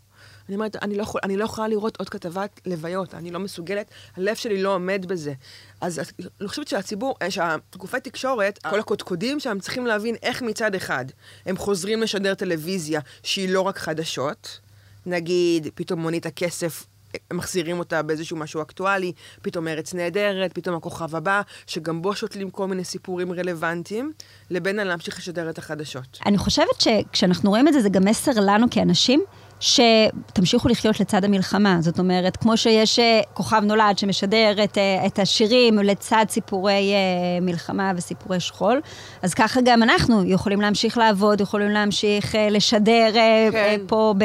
אני 0.50 0.56
אומרת, 0.56 0.76
אני 0.82 0.96
לא, 0.96 1.02
יכול, 1.02 1.22
אני 1.24 1.38
לא 1.38 1.44
יכולה 1.44 1.68
לראות 1.68 1.98
עוד 1.98 2.10
כתבת 2.10 2.60
לוויות, 2.66 3.14
אני 3.14 3.32
לא 3.32 3.40
מסוגלת, 3.40 3.92
הלב 4.18 4.36
שלי 4.36 4.62
לא 4.62 4.76
עומד 4.76 5.06
בזה. 5.08 5.34
אז 5.82 6.02
אני 6.42 6.48
חושבת 6.48 6.68
שהציבור, 6.68 7.16
אה, 7.22 7.32
שהגופי 7.32 8.00
תקשורת, 8.00 8.60
כל 8.70 8.80
הקודקודים 8.80 9.40
שם 9.40 9.60
צריכים 9.60 9.86
להבין 9.86 10.16
איך 10.24 10.42
מצד 10.42 10.76
אחד 10.76 11.06
הם 11.46 11.58
חוזרים 11.58 12.02
לשדר 12.02 12.34
טלוויזיה 12.34 13.02
שהיא 13.24 13.50
לא 13.50 13.62
רק 13.62 13.78
חדשות, 13.78 14.60
נגיד, 15.06 15.68
פתאום 15.76 16.00
מונית 16.00 16.26
הכסף 16.26 16.86
הם 17.32 17.38
מחזירים 17.38 17.80
אותה 17.80 18.02
באיזשהו 18.02 18.38
משהו 18.38 18.62
אקטואלי, 18.62 19.14
פתאום 19.42 19.68
ארץ 19.68 19.94
נהדרת, 19.94 20.54
פתאום 20.54 20.76
הכוכב 20.76 21.16
הבא, 21.16 21.42
שגם 21.68 22.02
בו 22.02 22.16
שותלים 22.16 22.50
כל 22.50 22.68
מיני 22.68 22.84
סיפורים 22.84 23.32
רלוונטיים, 23.32 24.12
לבין 24.50 24.76
להמשיך 24.76 25.18
לשדר 25.18 25.50
את 25.50 25.58
החדשות. 25.58 26.20
אני 26.26 26.38
חושבת 26.38 26.82
שכשאנחנו 26.82 27.50
רואים 27.50 27.68
את 27.68 27.74
זה, 27.74 27.82
זה 27.82 27.90
גם 27.90 28.06
מסר 28.06 28.32
לנו 28.36 28.68
כאנשים, 28.72 29.24
שתמשיכו 29.60 30.70
לחיות 30.70 31.00
לצד 31.00 31.26
המלחמה. 31.26 31.78
זאת 31.82 32.00
אומרת, 32.00 32.38
כמו 32.38 32.58
שיש 32.58 33.00
אה, 33.00 33.22
כוכב 33.34 33.62
נולד 33.64 33.98
שמשדר 33.98 34.64
את, 34.64 34.78
אה, 34.78 35.06
את 35.06 35.20
השירים 35.20 35.80
לצד 35.80 36.26
סיפורי 36.30 36.94
אה, 36.94 37.42
מלחמה 37.42 37.92
וסיפורי 37.96 38.40
שכול, 38.40 38.82
אז 39.22 39.34
ככה 39.34 39.60
גם 39.66 39.84
אנחנו 39.84 40.24
יכולים 40.26 40.62
להמשיך 40.62 40.98
לעבוד, 40.98 41.42
יכולים 41.42 41.70
להמשיך 41.70 42.36
לשדר 42.52 43.12
כן. 43.52 43.80
פה 43.88 44.14
ב, 44.18 44.24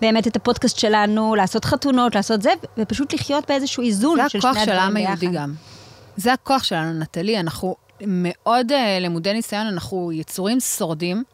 באמת 0.00 0.26
את 0.26 0.36
הפודקאסט 0.36 0.78
שלנו, 0.78 1.34
לעשות 1.34 1.64
חתונות, 1.64 2.14
לעשות 2.14 2.42
זה, 2.42 2.50
ופשוט 2.78 3.14
לחיות 3.14 3.44
באיזשהו 3.48 3.82
איזון 3.82 4.18
זה 4.22 4.28
של 4.28 4.38
הכוח 4.38 4.54
שני 4.54 4.64
של 4.64 4.70
הדברים 4.70 4.84
העם 4.84 4.94
ביחד. 4.94 5.22
היהודי 5.22 5.38
גם. 5.38 5.54
זה 6.16 6.32
הכוח 6.32 6.64
שלנו, 6.64 6.98
נטלי. 6.98 7.40
אנחנו 7.40 7.76
מאוד 8.06 8.72
למודי 9.00 9.32
ניסיון, 9.32 9.66
אנחנו 9.66 10.12
יצורים 10.12 10.60
שורדים. 10.60 11.24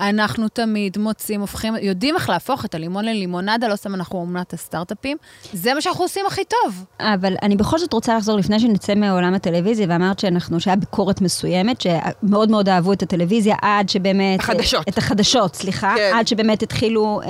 אנחנו 0.00 0.48
תמיד 0.48 0.98
מוצאים, 0.98 1.40
הופכים, 1.40 1.74
יודעים 1.82 2.14
איך 2.14 2.28
להפוך 2.28 2.64
את 2.64 2.74
הלימון 2.74 3.04
ללימונדה, 3.04 3.68
לא 3.68 3.76
סתם 3.76 3.94
אנחנו 3.94 4.18
אומנת 4.18 4.52
הסטארט-אפים. 4.52 5.16
זה 5.52 5.74
מה 5.74 5.80
שאנחנו 5.80 6.04
עושים 6.04 6.26
הכי 6.26 6.42
טוב. 6.44 6.84
אבל 7.00 7.34
אני 7.42 7.56
בכל 7.56 7.78
זאת 7.78 7.92
רוצה 7.92 8.16
לחזור 8.16 8.36
לפני 8.36 8.60
שנצא 8.60 8.94
מעולם 8.94 9.34
הטלוויזיה, 9.34 9.86
ואמרת 9.88 10.18
שאנחנו, 10.18 10.60
שהיה 10.60 10.76
ביקורת 10.76 11.20
מסוימת, 11.20 11.80
שמאוד 11.80 12.50
מאוד 12.50 12.68
אהבו 12.68 12.92
את 12.92 13.02
הטלוויזיה 13.02 13.56
עד 13.62 13.88
שבאמת... 13.88 14.40
החדשות. 14.40 14.88
את 14.88 14.98
החדשות, 14.98 15.54
סליחה. 15.54 15.94
כן. 15.96 16.12
עד 16.14 16.28
שבאמת 16.28 16.62
התחילו, 16.62 17.20
אה, 17.24 17.28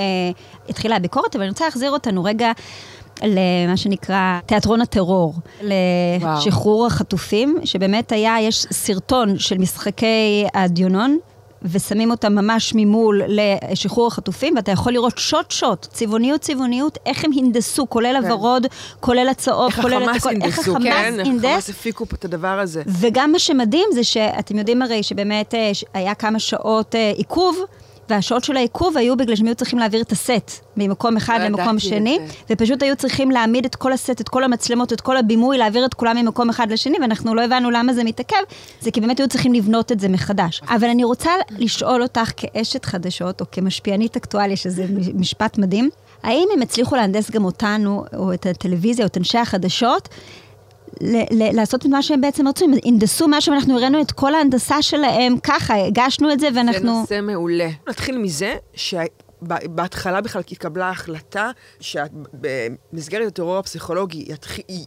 התחילה 0.69 0.97
הביקורת, 0.97 1.37
אבל 1.37 1.43
אני 1.43 1.51
רוצה 1.51 1.65
להחזיר 1.65 1.91
אותנו 1.91 2.25
רגע 2.25 2.53
למה 3.23 3.77
שנקרא 3.77 4.39
תיאטרון 4.47 4.81
הטרור, 4.81 5.35
לשחרור 5.63 6.87
החטופים, 6.87 7.59
שבאמת 7.65 8.13
היה, 8.13 8.37
יש 8.41 8.67
סרטון 8.71 9.39
של 9.39 9.59
משחקי 9.59 10.47
הדיונון. 10.55 11.19
ושמים 11.63 12.11
אותם 12.11 12.35
ממש 12.35 12.73
ממול 12.77 13.23
לשחרור 13.29 14.07
החטופים, 14.07 14.57
ואתה 14.57 14.73
יכול 14.73 14.93
לראות 14.93 15.19
שוט-שוט, 15.19 15.87
צבעוניות 15.93 16.41
צבעוניות, 16.41 16.99
איך 17.07 17.25
הם 17.25 17.31
הנדסו, 17.37 17.89
כולל 17.89 18.17
הוורוד, 18.17 18.67
כולל 19.01 19.29
הצהוב, 19.29 19.67
איך 19.67 19.81
כולל 19.81 19.97
את 19.97 20.17
החמאס 20.17 20.27
איך 20.27 20.27
הנדסו, 20.27 20.71
החמאס 20.71 20.85
כן, 20.85 21.21
איך 21.21 21.29
הנדס. 21.29 21.45
החמאס 21.45 21.71
הפיקו 21.71 22.07
פה 22.07 22.17
את 22.17 22.25
הדבר 22.25 22.59
הזה. 22.61 22.83
וגם 22.87 23.33
מה 23.33 23.39
שמדהים 23.39 23.89
זה 23.93 24.05
שאתם 24.05 24.59
יודעים 24.59 24.83
הרי 24.83 25.03
שבאמת 25.03 25.55
אה, 25.55 25.71
היה 25.95 26.15
כמה 26.15 26.39
שעות 26.39 26.95
אה, 26.95 27.13
עיכוב, 27.17 27.59
והשעות 28.09 28.45
של 28.45 28.57
העיכוב 28.57 28.97
היו 28.97 29.17
בגלל 29.17 29.37
שהם 29.37 29.47
היו 29.47 29.55
צריכים 29.55 29.79
להעביר 29.79 30.03
את 30.03 30.13
הסט 30.13 30.65
ממקום 30.77 31.17
אחד 31.17 31.39
לא 31.41 31.45
למקום 31.45 31.79
שני. 31.79 32.19
ופשוט 32.51 32.83
היו 32.83 32.97
צריכים 32.97 33.31
להעמיד 33.31 33.65
את 33.65 33.77
כל 33.77 33.93
הסט, 33.93 34.21
את 34.21 34.29
כל 34.29 34.45
המצלמות, 34.45 34.93
את 34.93 35.01
כל 35.01 35.17
הבימוי, 35.17 35.59
להעביר 35.59 35.85
את 35.85 35.95
כולם 35.95 36.17
ממקום 36.17 36.49
אחד 36.49 36.71
לשני, 36.71 36.99
ואנחנו 37.01 37.35
לא 37.35 37.43
הבנו 37.45 37.71
למה 37.71 37.93
זה 37.93 38.05
מתעכב, 38.05 38.37
זה 38.81 38.91
כי 38.91 39.01
באמת 39.01 39.21
היו 39.21 39.29
צריכים 39.29 39.55
לבנות 39.55 39.93
את 39.93 40.01
זה 40.01 40.09
מחדש. 40.09 40.61
אבל 40.69 40.89
אני 40.89 41.05
רוצה 41.05 41.31
לשאול 41.51 42.03
אותך 42.03 42.31
כאשת 42.37 42.85
חדשות, 42.85 43.41
או 43.41 43.47
כמשפיענית 43.53 44.17
אקטואליה, 44.17 44.57
שזה 44.57 44.87
משפט 45.15 45.59
מדהים, 45.59 45.91
האם 46.23 46.49
הם 46.55 46.63
הצליחו 46.63 46.97
להנדס 46.97 47.31
גם 47.31 47.45
אותנו, 47.45 48.05
או 48.17 48.33
את 48.33 48.47
הטלוויזיה, 48.47 49.05
או 49.05 49.09
את 49.09 49.17
אנשי 49.17 49.39
החדשות, 49.39 50.09
ל- 51.01 51.43
ל- 51.43 51.57
לעשות 51.57 51.87
את 51.87 51.91
מה 51.91 52.03
שהם 52.03 52.21
בעצם 52.21 52.49
רצו, 52.49 52.65
הם 52.65 52.71
הנדסו 52.85 53.27
משהו, 53.29 53.55
אנחנו 53.55 53.77
הראינו 53.77 54.01
את 54.01 54.13
כל 54.13 54.35
ההנדסה 54.35 54.83
שלהם 54.83 55.39
ככה, 55.43 55.87
הגשנו 55.87 56.33
את 56.33 56.41
זה 56.41 56.49
זה 56.53 56.59
ואנחנו... 56.59 57.01
נושא 57.01 57.21
מעולה. 57.23 57.69
נתחיל 57.89 58.19
מזה 58.19 58.55
שבהתחלה 58.75 60.21
בכלל 60.21 60.43
התקבלה 60.51 60.91
החלטה 60.91 61.51
שבמסגרת 61.81 63.27
הטרור 63.27 63.59
הפסיכולוגי 63.59 64.29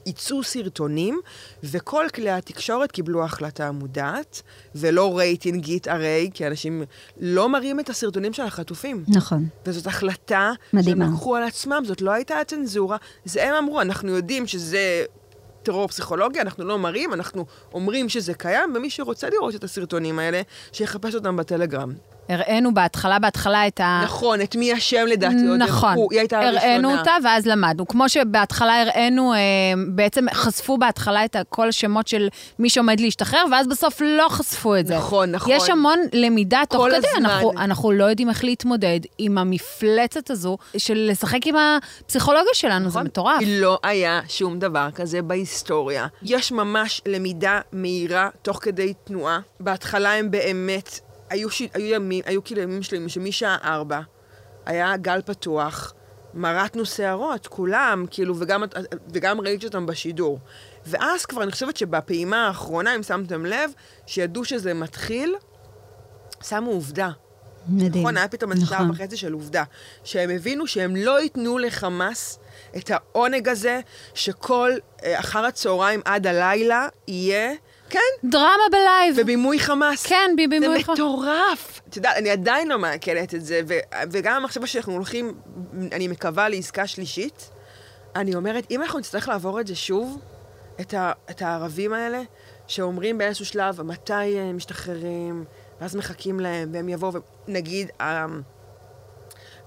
יצאו 0.05 0.43
סרטונים, 0.43 1.19
וכל 1.63 2.05
כלי 2.15 2.29
התקשורת 2.29 2.91
קיבלו 2.91 3.23
החלטה 3.23 3.71
מודעת, 3.71 4.41
ולא 4.75 5.17
רייטינגית 5.17 5.87
הרי, 5.87 6.29
כי 6.33 6.47
אנשים 6.47 6.83
לא 7.19 7.49
מראים 7.49 7.79
את 7.79 7.89
הסרטונים 7.89 8.33
של 8.33 8.43
החטופים. 8.43 9.03
נכון. 9.07 9.45
וזאת 9.65 9.87
החלטה 9.87 10.51
מדהימה. 10.73 11.05
שהם 11.05 11.13
לקחו 11.13 11.35
על 11.35 11.43
עצמם, 11.43 11.83
זאת 11.85 12.01
לא 12.01 12.11
הייתה 12.11 12.39
הצנזורה, 12.39 12.97
זה 13.25 13.47
הם 13.49 13.53
אמרו, 13.55 13.81
אנחנו 13.81 14.11
יודעים 14.11 14.47
שזה 14.47 15.03
טרור 15.63 15.87
פסיכולוגי, 15.87 16.41
אנחנו 16.41 16.65
לא 16.65 16.79
מראים, 16.79 17.13
אנחנו 17.13 17.45
אומרים 17.73 18.09
שזה 18.09 18.33
קיים, 18.33 18.73
ומי 18.75 18.89
שרוצה 18.89 19.29
לראות 19.29 19.55
את 19.55 19.63
הסרטונים 19.63 20.19
האלה, 20.19 20.41
שיחפש 20.71 21.15
אותם 21.15 21.37
בטלגרם. 21.37 21.93
הראינו 22.29 22.73
בהתחלה, 22.73 23.19
בהתחלה 23.19 23.67
את 23.67 23.79
ה... 23.79 24.01
נכון, 24.03 24.41
את 24.41 24.55
מי 24.55 24.73
השם 24.73 25.05
לדעתי 25.07 25.47
עוד 25.49 25.59
נכון, 25.59 25.89
הראו, 25.89 26.07
היא 26.11 26.19
הייתה 26.19 26.39
הראשונה. 26.39 26.61
הראינו 26.61 26.97
אותה 26.97 27.11
ואז 27.23 27.45
למדנו. 27.45 27.87
כמו 27.87 28.09
שבהתחלה 28.09 28.81
הראינו, 28.81 29.33
אה, 29.33 29.39
בעצם 29.87 30.25
חשפו 30.33 30.77
בהתחלה 30.77 31.25
את 31.25 31.35
כל 31.49 31.69
השמות 31.69 32.07
של 32.07 32.27
מי 32.59 32.69
שעומד 32.69 32.99
להשתחרר, 32.99 33.43
ואז 33.51 33.67
בסוף 33.67 34.01
לא 34.01 34.27
חשפו 34.29 34.75
את 34.75 34.87
זה. 34.87 34.97
נכון, 34.97 35.31
נכון. 35.31 35.53
יש 35.55 35.69
המון 35.69 35.99
למידה 36.13 36.61
תוך 36.69 36.85
כדי, 36.87 36.95
הזמן. 36.97 37.25
אנחנו, 37.25 37.51
אנחנו 37.51 37.91
לא 37.91 38.03
יודעים 38.03 38.29
איך 38.29 38.43
להתמודד 38.43 38.99
עם 39.17 39.37
המפלצת 39.37 40.29
הזו 40.29 40.57
של 40.77 41.07
לשחק 41.11 41.47
עם 41.47 41.55
הפסיכולוגיה 41.55 42.53
שלנו, 42.53 42.89
זה 42.89 42.99
מטורף. 42.99 43.41
לא 43.47 43.79
היה 43.83 44.21
שום 44.27 44.59
דבר 44.59 44.87
כזה 44.95 45.21
בהיסטוריה. 45.21 46.07
יש 46.23 46.51
ממש 46.51 47.01
למידה 47.05 47.59
מהירה 47.71 48.29
תוך 48.41 48.59
כדי 48.61 48.93
תנועה. 49.03 49.39
בהתחלה 49.59 50.13
הם 50.13 50.31
באמת, 50.31 50.99
היו, 51.31 51.49
ש... 51.49 51.61
היו 51.73 51.95
ימים, 51.95 52.23
היו 52.25 52.43
כאילו 52.43 52.61
ימים 52.61 52.83
שלמים 52.83 53.09
שמשעה 53.09 53.57
ארבע 53.63 54.01
היה 54.65 54.97
גל 54.97 55.21
פתוח, 55.25 55.93
מרטנו 56.33 56.85
שערות, 56.85 57.47
כולם, 57.47 58.05
כאילו, 58.11 58.35
וגם, 58.39 58.63
וגם 59.13 59.41
ראיתי 59.41 59.65
אותם 59.65 59.85
בשידור. 59.85 60.39
ואז 60.85 61.25
כבר, 61.25 61.43
אני 61.43 61.51
חושבת 61.51 61.77
שבפעימה 61.77 62.47
האחרונה, 62.47 62.95
אם 62.95 63.03
שמתם 63.03 63.45
לב, 63.45 63.71
שידעו 64.05 64.45
שזה 64.45 64.73
מתחיל, 64.73 65.35
שמו 66.43 66.71
עובדה. 66.71 67.09
מדהים. 67.67 68.03
נכון, 68.03 68.17
היה 68.17 68.27
פתאום 68.27 68.51
איזה 68.51 68.65
שעה 68.65 68.79
נכון. 68.83 68.91
וחצי 68.91 69.17
של 69.17 69.33
עובדה. 69.33 69.63
שהם 70.03 70.29
הבינו 70.29 70.67
שהם 70.67 70.95
לא 70.95 71.21
ייתנו 71.21 71.57
לחמאס 71.57 72.39
את 72.77 72.91
העונג 72.93 73.49
הזה, 73.49 73.79
שכל 74.13 74.71
אה, 75.03 75.19
אחר 75.19 75.45
הצהריים 75.45 76.01
עד 76.05 76.27
הלילה 76.27 76.87
יהיה, 77.07 77.51
כן, 77.91 77.99
דרמה 78.29 78.47
בלייב. 78.71 79.19
בבימוי 79.19 79.59
חמאס. 79.59 80.05
כן, 80.05 80.31
בבימוי 80.37 80.77
זה 80.77 80.83
חמאס. 80.83 80.99
מטורף. 80.99 81.81
את 81.89 81.95
יודעת, 81.95 82.17
אני 82.17 82.29
עדיין 82.29 82.67
לא 82.67 82.79
מעכלת 82.79 83.35
את 83.35 83.45
זה, 83.45 83.61
ו- 83.67 83.79
וגם 84.11 84.35
המחשבה 84.35 84.67
שאנחנו 84.67 84.93
הולכים, 84.93 85.33
אני 85.91 86.07
מקווה, 86.07 86.49
לעסקה 86.49 86.87
שלישית, 86.87 87.49
אני 88.15 88.35
אומרת, 88.35 88.67
אם 88.71 88.81
אנחנו 88.81 88.99
נצטרך 88.99 89.27
לעבור 89.27 89.59
את 89.59 89.67
זה 89.67 89.75
שוב, 89.75 90.19
את, 90.81 90.93
ה- 90.93 91.11
את 91.29 91.41
הערבים 91.41 91.93
האלה, 91.93 92.21
שאומרים 92.67 93.17
באיזשהו 93.17 93.45
שלב, 93.45 93.81
מתי 93.81 94.13
הם 94.39 94.55
משתחררים, 94.57 95.45
ואז 95.81 95.95
מחכים 95.95 96.39
להם, 96.39 96.69
והם 96.73 96.89
יבואו, 96.89 97.11
ונגיד, 97.47 97.89
ה- 98.01 98.25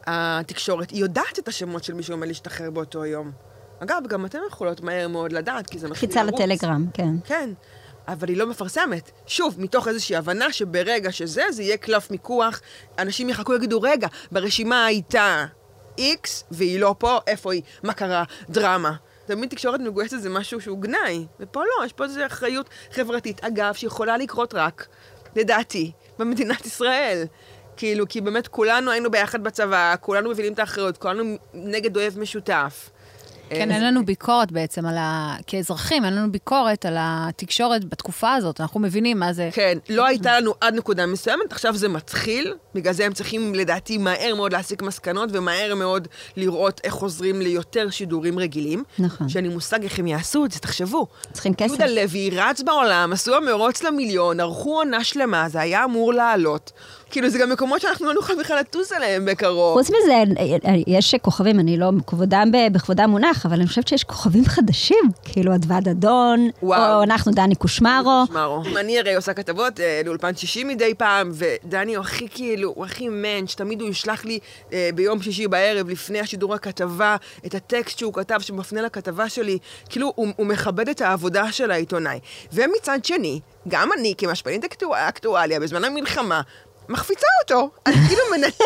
התקשורת, 0.06 0.90
היא 0.90 1.00
יודעת 1.00 1.38
את 1.38 1.48
השמות 1.48 1.84
של 1.84 1.94
מי 1.94 2.02
שעומד 2.02 2.28
להשתחרר 2.28 2.70
באותו 2.70 3.04
יום. 3.04 3.30
אגב, 3.80 4.02
גם 4.08 4.26
אתן 4.26 4.38
יכולות 4.48 4.80
מהר 4.80 5.08
מאוד 5.08 5.32
לדעת, 5.32 5.66
כי 5.70 5.78
זה 5.78 5.88
מתחיל 5.88 6.08
חיצה 6.08 6.22
לרוץ. 6.22 6.40
לטלגרם, 6.40 6.86
כן. 6.94 7.10
כן. 7.24 7.50
אבל 8.08 8.28
היא 8.28 8.36
לא 8.36 8.46
מפרסמת. 8.46 9.10
שוב, 9.26 9.54
מתוך 9.58 9.88
איזושהי 9.88 10.16
הבנה 10.16 10.52
שברגע 10.52 11.12
שזה, 11.12 11.42
זה 11.50 11.62
יהיה 11.62 11.76
קלף 11.76 12.10
מיקוח, 12.10 12.60
אנשים 12.98 13.28
יחכו, 13.28 13.54
יגידו, 13.54 13.82
רגע, 13.82 14.08
ברשימה 14.32 14.84
הייתה 14.84 15.46
איקס, 15.98 16.44
והיא 16.50 16.80
לא 16.80 16.94
פה, 16.98 17.18
איפה 17.26 17.52
היא? 17.52 17.62
מה 17.82 17.92
קרה? 17.92 18.24
דרמה. 18.50 18.92
תמיד 19.26 19.50
תקשורת 19.50 19.80
מגויסת 19.80 20.20
זה 20.20 20.30
משהו 20.30 20.60
שהוא 20.60 20.78
גנאי, 20.78 21.26
ופה 21.40 21.62
לא, 21.64 21.86
יש 21.86 21.92
פה 21.92 22.04
איזו 22.04 22.26
אחריות 22.26 22.68
חברתית. 22.92 23.44
אגב, 23.44 23.74
שיכולה 23.74 24.16
לקרות 24.16 24.54
רק, 24.54 24.86
לדעתי, 25.36 25.92
במדינת 26.18 26.66
ישראל. 26.66 27.26
כאילו, 27.76 28.08
כי 28.08 28.20
באמת 28.20 28.48
כולנו 28.48 28.90
היינו 28.90 29.10
ביחד 29.10 29.44
בצבא, 29.44 29.94
כולנו 30.00 30.30
מבינים 30.30 30.52
את 30.52 30.58
האחריות, 30.58 30.98
כולנו 30.98 31.36
נגד 31.54 31.96
אויב 31.96 32.18
משותף. 32.18 32.90
כן, 33.54 33.70
אין 33.70 33.84
לנו 33.84 34.04
ביקורת 34.04 34.52
בעצם 34.52 34.86
על 34.86 34.96
ה... 34.98 35.36
כאזרחים, 35.46 36.04
אין 36.04 36.14
לנו 36.14 36.32
ביקורת 36.32 36.86
על 36.86 36.96
התקשורת 36.98 37.84
בתקופה 37.84 38.34
הזאת, 38.34 38.60
אנחנו 38.60 38.80
מבינים 38.80 39.18
מה 39.18 39.32
זה. 39.32 39.48
כן, 39.52 39.78
לא 39.88 40.06
הייתה 40.06 40.40
לנו 40.40 40.54
עד 40.60 40.74
נקודה 40.74 41.06
מסוימת, 41.06 41.52
עכשיו 41.52 41.76
זה 41.76 41.88
מתחיל, 41.88 42.54
בגלל 42.74 42.92
זה 42.92 43.06
הם 43.06 43.12
צריכים 43.12 43.54
לדעתי 43.54 43.98
מהר 43.98 44.34
מאוד 44.34 44.52
להסיק 44.52 44.82
מסקנות 44.82 45.30
ומהר 45.32 45.74
מאוד 45.74 46.08
לראות 46.36 46.80
איך 46.84 46.94
חוזרים 46.94 47.40
ליותר 47.42 47.90
שידורים 47.90 48.38
רגילים. 48.38 48.84
נכון. 48.98 49.28
שאין 49.28 49.44
לי 49.44 49.54
מושג 49.54 49.82
איך 49.82 49.98
הם 49.98 50.06
יעשו 50.06 50.44
את 50.44 50.52
זה, 50.52 50.58
תחשבו. 50.58 51.06
צריכים 51.32 51.54
כסף. 51.54 51.80
יהודה 51.80 51.86
לוי 51.86 52.30
רץ 52.30 52.62
בעולם, 52.62 53.12
עשו 53.12 53.36
המרוץ 53.36 53.82
למיליון, 53.82 54.40
ערכו 54.40 54.76
עונה 54.78 55.04
שלמה, 55.04 55.48
זה 55.48 55.60
היה 55.60 55.84
אמור 55.84 56.14
לעלות. 56.14 56.72
כאילו, 57.14 57.30
זה 57.30 57.38
גם 57.38 57.50
מקומות 57.50 57.80
שאנחנו 57.80 58.06
לא 58.06 58.14
נוכל 58.14 58.32
בכלל 58.40 58.58
לטוס 58.60 58.92
אליהם 58.92 59.24
בקרוב. 59.24 59.78
חוץ 59.78 59.90
מזה, 59.90 60.22
יש 60.86 61.14
כוכבים, 61.14 61.60
אני 61.60 61.76
לא 61.76 61.90
כבודם 62.06 62.50
בכבודם 62.72 63.10
מונח, 63.10 63.46
אבל 63.46 63.54
אני 63.54 63.66
חושבת 63.66 63.88
שיש 63.88 64.04
כוכבים 64.04 64.44
חדשים, 64.44 65.04
כאילו 65.24 65.54
אדוה 65.54 65.80
דדון, 65.80 66.48
וואו. 66.62 66.98
או 66.98 67.02
אנחנו 67.02 67.32
דני 67.32 67.54
קושמרו. 67.54 68.24
שמרו. 68.26 68.62
אני 68.76 68.98
הרי 68.98 69.14
עושה 69.14 69.34
כתבות 69.34 69.80
אה, 69.80 70.00
לאולפן 70.04 70.36
שישי 70.36 70.64
מדי 70.64 70.94
פעם, 70.94 71.30
ודני 71.34 71.94
הוא 71.94 72.04
הכי 72.04 72.28
כאילו, 72.28 72.72
הוא 72.76 72.84
הכי 72.84 73.08
מענץ', 73.08 73.54
תמיד 73.54 73.80
הוא 73.80 73.90
ישלח 73.90 74.24
לי 74.24 74.38
אה, 74.72 74.90
ביום 74.94 75.22
שישי 75.22 75.48
בערב, 75.48 75.88
לפני 75.88 76.20
השידור 76.20 76.54
הכתבה, 76.54 77.16
את 77.46 77.54
הטקסט 77.54 77.98
שהוא 77.98 78.12
כתב, 78.12 78.38
שמפנה 78.40 78.82
לכתבה 78.82 79.28
שלי. 79.28 79.58
כאילו, 79.88 80.12
הוא, 80.16 80.28
הוא 80.36 80.46
מכבד 80.46 80.88
את 80.88 81.00
העבודה 81.00 81.52
של 81.52 81.70
העיתונאי. 81.70 82.18
ומצד 82.52 83.04
שני, 83.04 83.40
גם 83.68 83.90
אני, 83.98 84.14
כמשפענית 84.18 84.64
אקטואל, 84.64 85.00
אקטואליה, 85.00 85.60
בזמן 85.60 85.84
המלחמה, 85.84 86.40
מחפיצה 86.88 87.26
אותו. 87.42 87.70
אני 87.86 87.96
כאילו 88.06 88.22
מנתקת, 88.36 88.64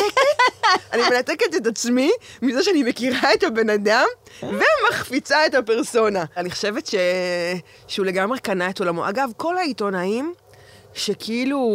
אני 0.92 1.02
מנתקת 1.10 1.54
את 1.56 1.66
עצמי 1.66 2.10
מזה 2.42 2.62
שאני 2.62 2.82
מכירה 2.82 3.34
את 3.34 3.42
הבן 3.42 3.70
אדם, 3.70 4.06
ומחפיצה 4.42 5.46
את 5.46 5.54
הפרסונה. 5.54 6.24
אני 6.36 6.50
חושבת 6.50 6.86
ש... 6.86 6.94
שהוא 7.86 8.06
לגמרי 8.06 8.38
קנה 8.38 8.70
את 8.70 8.78
עולמו. 8.80 9.08
אגב, 9.08 9.30
כל 9.36 9.58
העיתונאים... 9.58 10.34
שכאילו, 10.94 11.70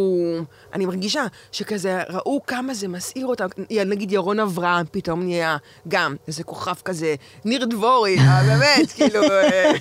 אני 0.74 0.86
מרגישה 0.86 1.26
שכזה 1.52 2.02
ראו 2.10 2.42
כמה 2.48 2.74
זה 2.74 2.88
מסעיר 2.88 3.28
אותם, 3.28 3.48
נגיד 3.86 4.12
ירון 4.12 4.40
אברהם 4.40 4.86
פתאום 4.92 5.24
נהיה 5.24 5.58
גם 5.88 6.16
איזה 6.28 6.44
כוכב 6.44 6.76
כזה, 6.86 7.16
ניר 7.46 7.66
דבורי, 7.66 8.18
אה, 8.18 8.44
באמת, 8.44 8.92
כאילו, 8.92 9.24
אה, 9.24 9.72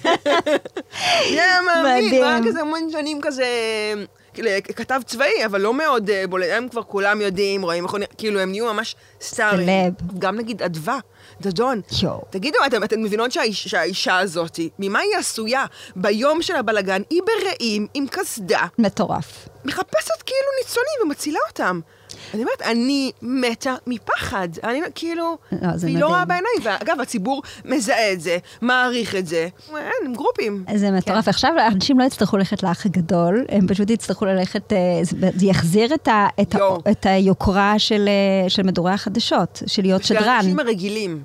נהיה 1.30 1.60
מאמין. 1.66 2.14
הוא 2.14 2.24
היה 2.24 2.38
כזה 2.46 2.60
המון 2.60 2.90
שנים 2.92 3.18
כזה, 3.22 3.46
כתב 4.76 5.00
צבאי, 5.06 5.46
אבל 5.46 5.60
לא 5.60 5.74
מאוד 5.74 6.10
אה, 6.10 6.26
בולט, 6.26 6.48
הם 6.52 6.68
כבר 6.68 6.82
כולם 6.82 7.20
יודעים, 7.20 7.62
רואים, 7.62 7.84
איך 7.84 7.92
הוא 7.92 7.98
נראה, 7.98 8.12
כאילו, 8.18 8.40
הם 8.40 8.50
נהיו 8.50 8.72
ממש 8.72 8.96
סטארים. 9.20 9.66
סלב. 9.66 10.18
גם 10.18 10.36
נגיד 10.36 10.62
אדווה, 10.62 10.98
דדון. 11.40 11.80
יואו. 12.02 12.24
תגידו, 12.30 12.58
אתם, 12.66 12.84
אתם 12.84 13.02
מבינות 13.02 13.32
שהאיש, 13.32 13.68
שהאישה 13.68 14.18
הזאת, 14.18 14.60
ממה 14.78 14.98
היא 14.98 15.16
עשויה? 15.16 15.66
ביום 15.96 16.42
של 16.42 16.56
הבלגן, 16.56 17.02
היא 17.10 17.20
ברעים, 17.26 17.86
עם 17.94 18.06
קסדה, 18.10 18.66
מטורף. 18.78 19.48
מחפשת 19.64 20.22
כאילו 20.26 20.48
ניצונים 20.58 20.94
ומצילה 21.04 21.38
אותם. 21.48 21.80
אני 22.34 22.42
אומרת, 22.42 22.62
אני 22.64 23.10
מתה 23.22 23.74
מפחד. 23.86 24.48
אני 24.64 24.80
כאילו, 24.94 25.36
לא, 25.52 25.76
זה 25.76 25.86
והיא 25.86 25.98
לא. 25.98 26.06
רואה 26.06 26.24
בעיניים. 26.24 26.58
ואגב, 26.62 27.00
הציבור 27.00 27.42
מזהה 27.64 28.12
את 28.12 28.20
זה, 28.20 28.38
מעריך 28.60 29.14
את 29.14 29.26
זה. 29.26 29.48
אין, 29.76 29.82
הם 30.06 30.12
גרופים. 30.14 30.64
זה 30.74 30.90
מטורף. 30.90 31.28
עכשיו 31.28 31.52
אנשים 31.72 31.98
לא 31.98 32.04
יצטרכו 32.04 32.36
ללכת 32.36 32.62
לאח 32.62 32.86
הגדול, 32.86 33.44
הם 33.48 33.66
פשוט 33.68 33.90
יצטרכו 33.90 34.24
ללכת, 34.24 34.72
אה, 34.72 34.78
זה 35.36 35.46
יחזיר 35.46 35.94
את 35.94 36.08
ה- 36.08 36.26
את 36.40 36.54
ה- 36.54 36.58
יואו. 36.58 36.78
את 36.90 37.06
היוקרה 37.06 37.78
של 37.78 38.08
אה, 38.08 38.50
של 38.50 38.62
מדורי 38.62 38.92
החדשות, 38.92 39.62
של 39.66 39.82
להיות 39.82 40.04
של 40.04 40.14
שדרן. 40.14 40.28
האנשים 40.28 40.58
הרגילים. 40.58 41.22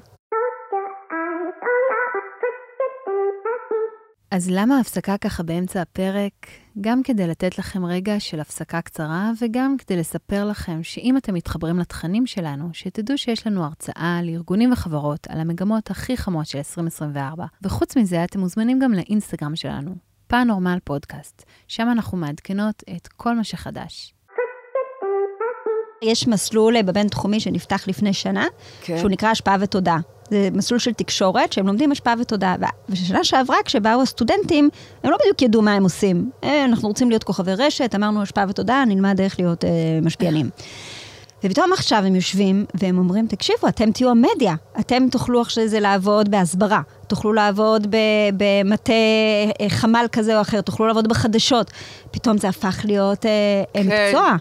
אז 4.31 4.49
למה 4.51 4.79
הפסקה 4.79 5.17
ככה 5.17 5.43
באמצע 5.43 5.81
הפרק? 5.81 6.33
גם 6.81 7.03
כדי 7.03 7.27
לתת 7.27 7.59
לכם 7.59 7.85
רגע 7.85 8.19
של 8.19 8.39
הפסקה 8.39 8.81
קצרה, 8.81 9.31
וגם 9.41 9.75
כדי 9.77 9.97
לספר 9.97 10.45
לכם 10.45 10.83
שאם 10.83 11.17
אתם 11.17 11.33
מתחברים 11.33 11.79
לתכנים 11.79 12.25
שלנו, 12.25 12.69
שתדעו 12.73 13.17
שיש 13.17 13.47
לנו 13.47 13.63
הרצאה 13.63 14.19
לארגונים 14.23 14.71
וחברות 14.71 15.27
על 15.29 15.39
המגמות 15.39 15.91
הכי 15.91 16.17
חמות 16.17 16.45
של 16.45 16.57
2024. 16.57 17.45
וחוץ 17.61 17.97
מזה, 17.97 18.23
אתם 18.23 18.39
מוזמנים 18.39 18.79
גם 18.79 18.93
לאינסטגרם 18.93 19.55
שלנו, 19.55 19.95
פאנורמל 20.27 20.77
פודקאסט, 20.83 21.45
שם 21.67 21.87
אנחנו 21.91 22.17
מעדכנות 22.17 22.83
את 22.95 23.07
כל 23.07 23.35
מה 23.35 23.43
שחדש. 23.43 24.16
יש 26.01 26.27
מסלול 26.27 26.75
אה, 26.75 26.83
בבין-תחומי 26.83 27.39
שנפתח 27.39 27.87
לפני 27.87 28.13
שנה, 28.13 28.45
כן. 28.81 28.97
שהוא 28.97 29.11
נקרא 29.11 29.29
השפעה 29.29 29.57
ותודה. 29.59 29.97
זה 30.29 30.49
מסלול 30.53 30.79
של 30.79 30.93
תקשורת, 30.93 31.53
שהם 31.53 31.67
לומדים 31.67 31.91
השפעה 31.91 32.13
ותודה. 32.19 32.55
ו- 32.59 32.65
ושנה 32.89 33.23
שעברה, 33.23 33.57
כשבאו 33.65 34.01
הסטודנטים, 34.01 34.69
הם 35.03 35.11
לא 35.11 35.17
בדיוק 35.21 35.41
ידעו 35.41 35.61
מה 35.61 35.73
הם 35.73 35.83
עושים. 35.83 36.31
אה, 36.43 36.65
אנחנו 36.65 36.87
רוצים 36.87 37.09
להיות 37.09 37.23
כוכבי 37.23 37.53
רשת, 37.53 37.95
אמרנו 37.95 38.21
השפעה 38.21 38.45
ותודה, 38.49 38.83
נלמד 38.87 39.21
איך 39.21 39.39
להיות 39.39 39.65
אה, 39.65 39.69
משפיענים. 40.01 40.49
ופתאום 41.43 41.73
עכשיו 41.73 42.03
הם 42.05 42.15
יושבים 42.15 42.65
והם 42.73 42.97
אומרים, 42.97 43.27
תקשיבו, 43.27 43.67
אתם 43.67 43.91
תהיו 43.91 44.09
המדיה, 44.09 44.55
אתם 44.79 45.07
תוכלו 45.11 45.41
אחרי 45.41 45.69
זה 45.69 45.79
לעבוד 45.79 46.31
בהסברה, 46.31 46.81
תוכלו 47.07 47.33
לעבוד 47.33 47.87
במטה 48.37 48.93
אה, 49.61 49.69
חמ"ל 49.69 50.05
כזה 50.11 50.35
או 50.35 50.41
אחר, 50.41 50.61
תוכלו 50.61 50.87
לעבוד 50.87 51.07
בחדשות. 51.07 51.71
פתאום 52.11 52.37
זה 52.37 52.49
הפך 52.49 52.81
להיות 52.83 53.25
אה, 53.25 53.31
אה, 53.75 53.83
כן. 53.83 54.07
מקצוע. 54.07 54.35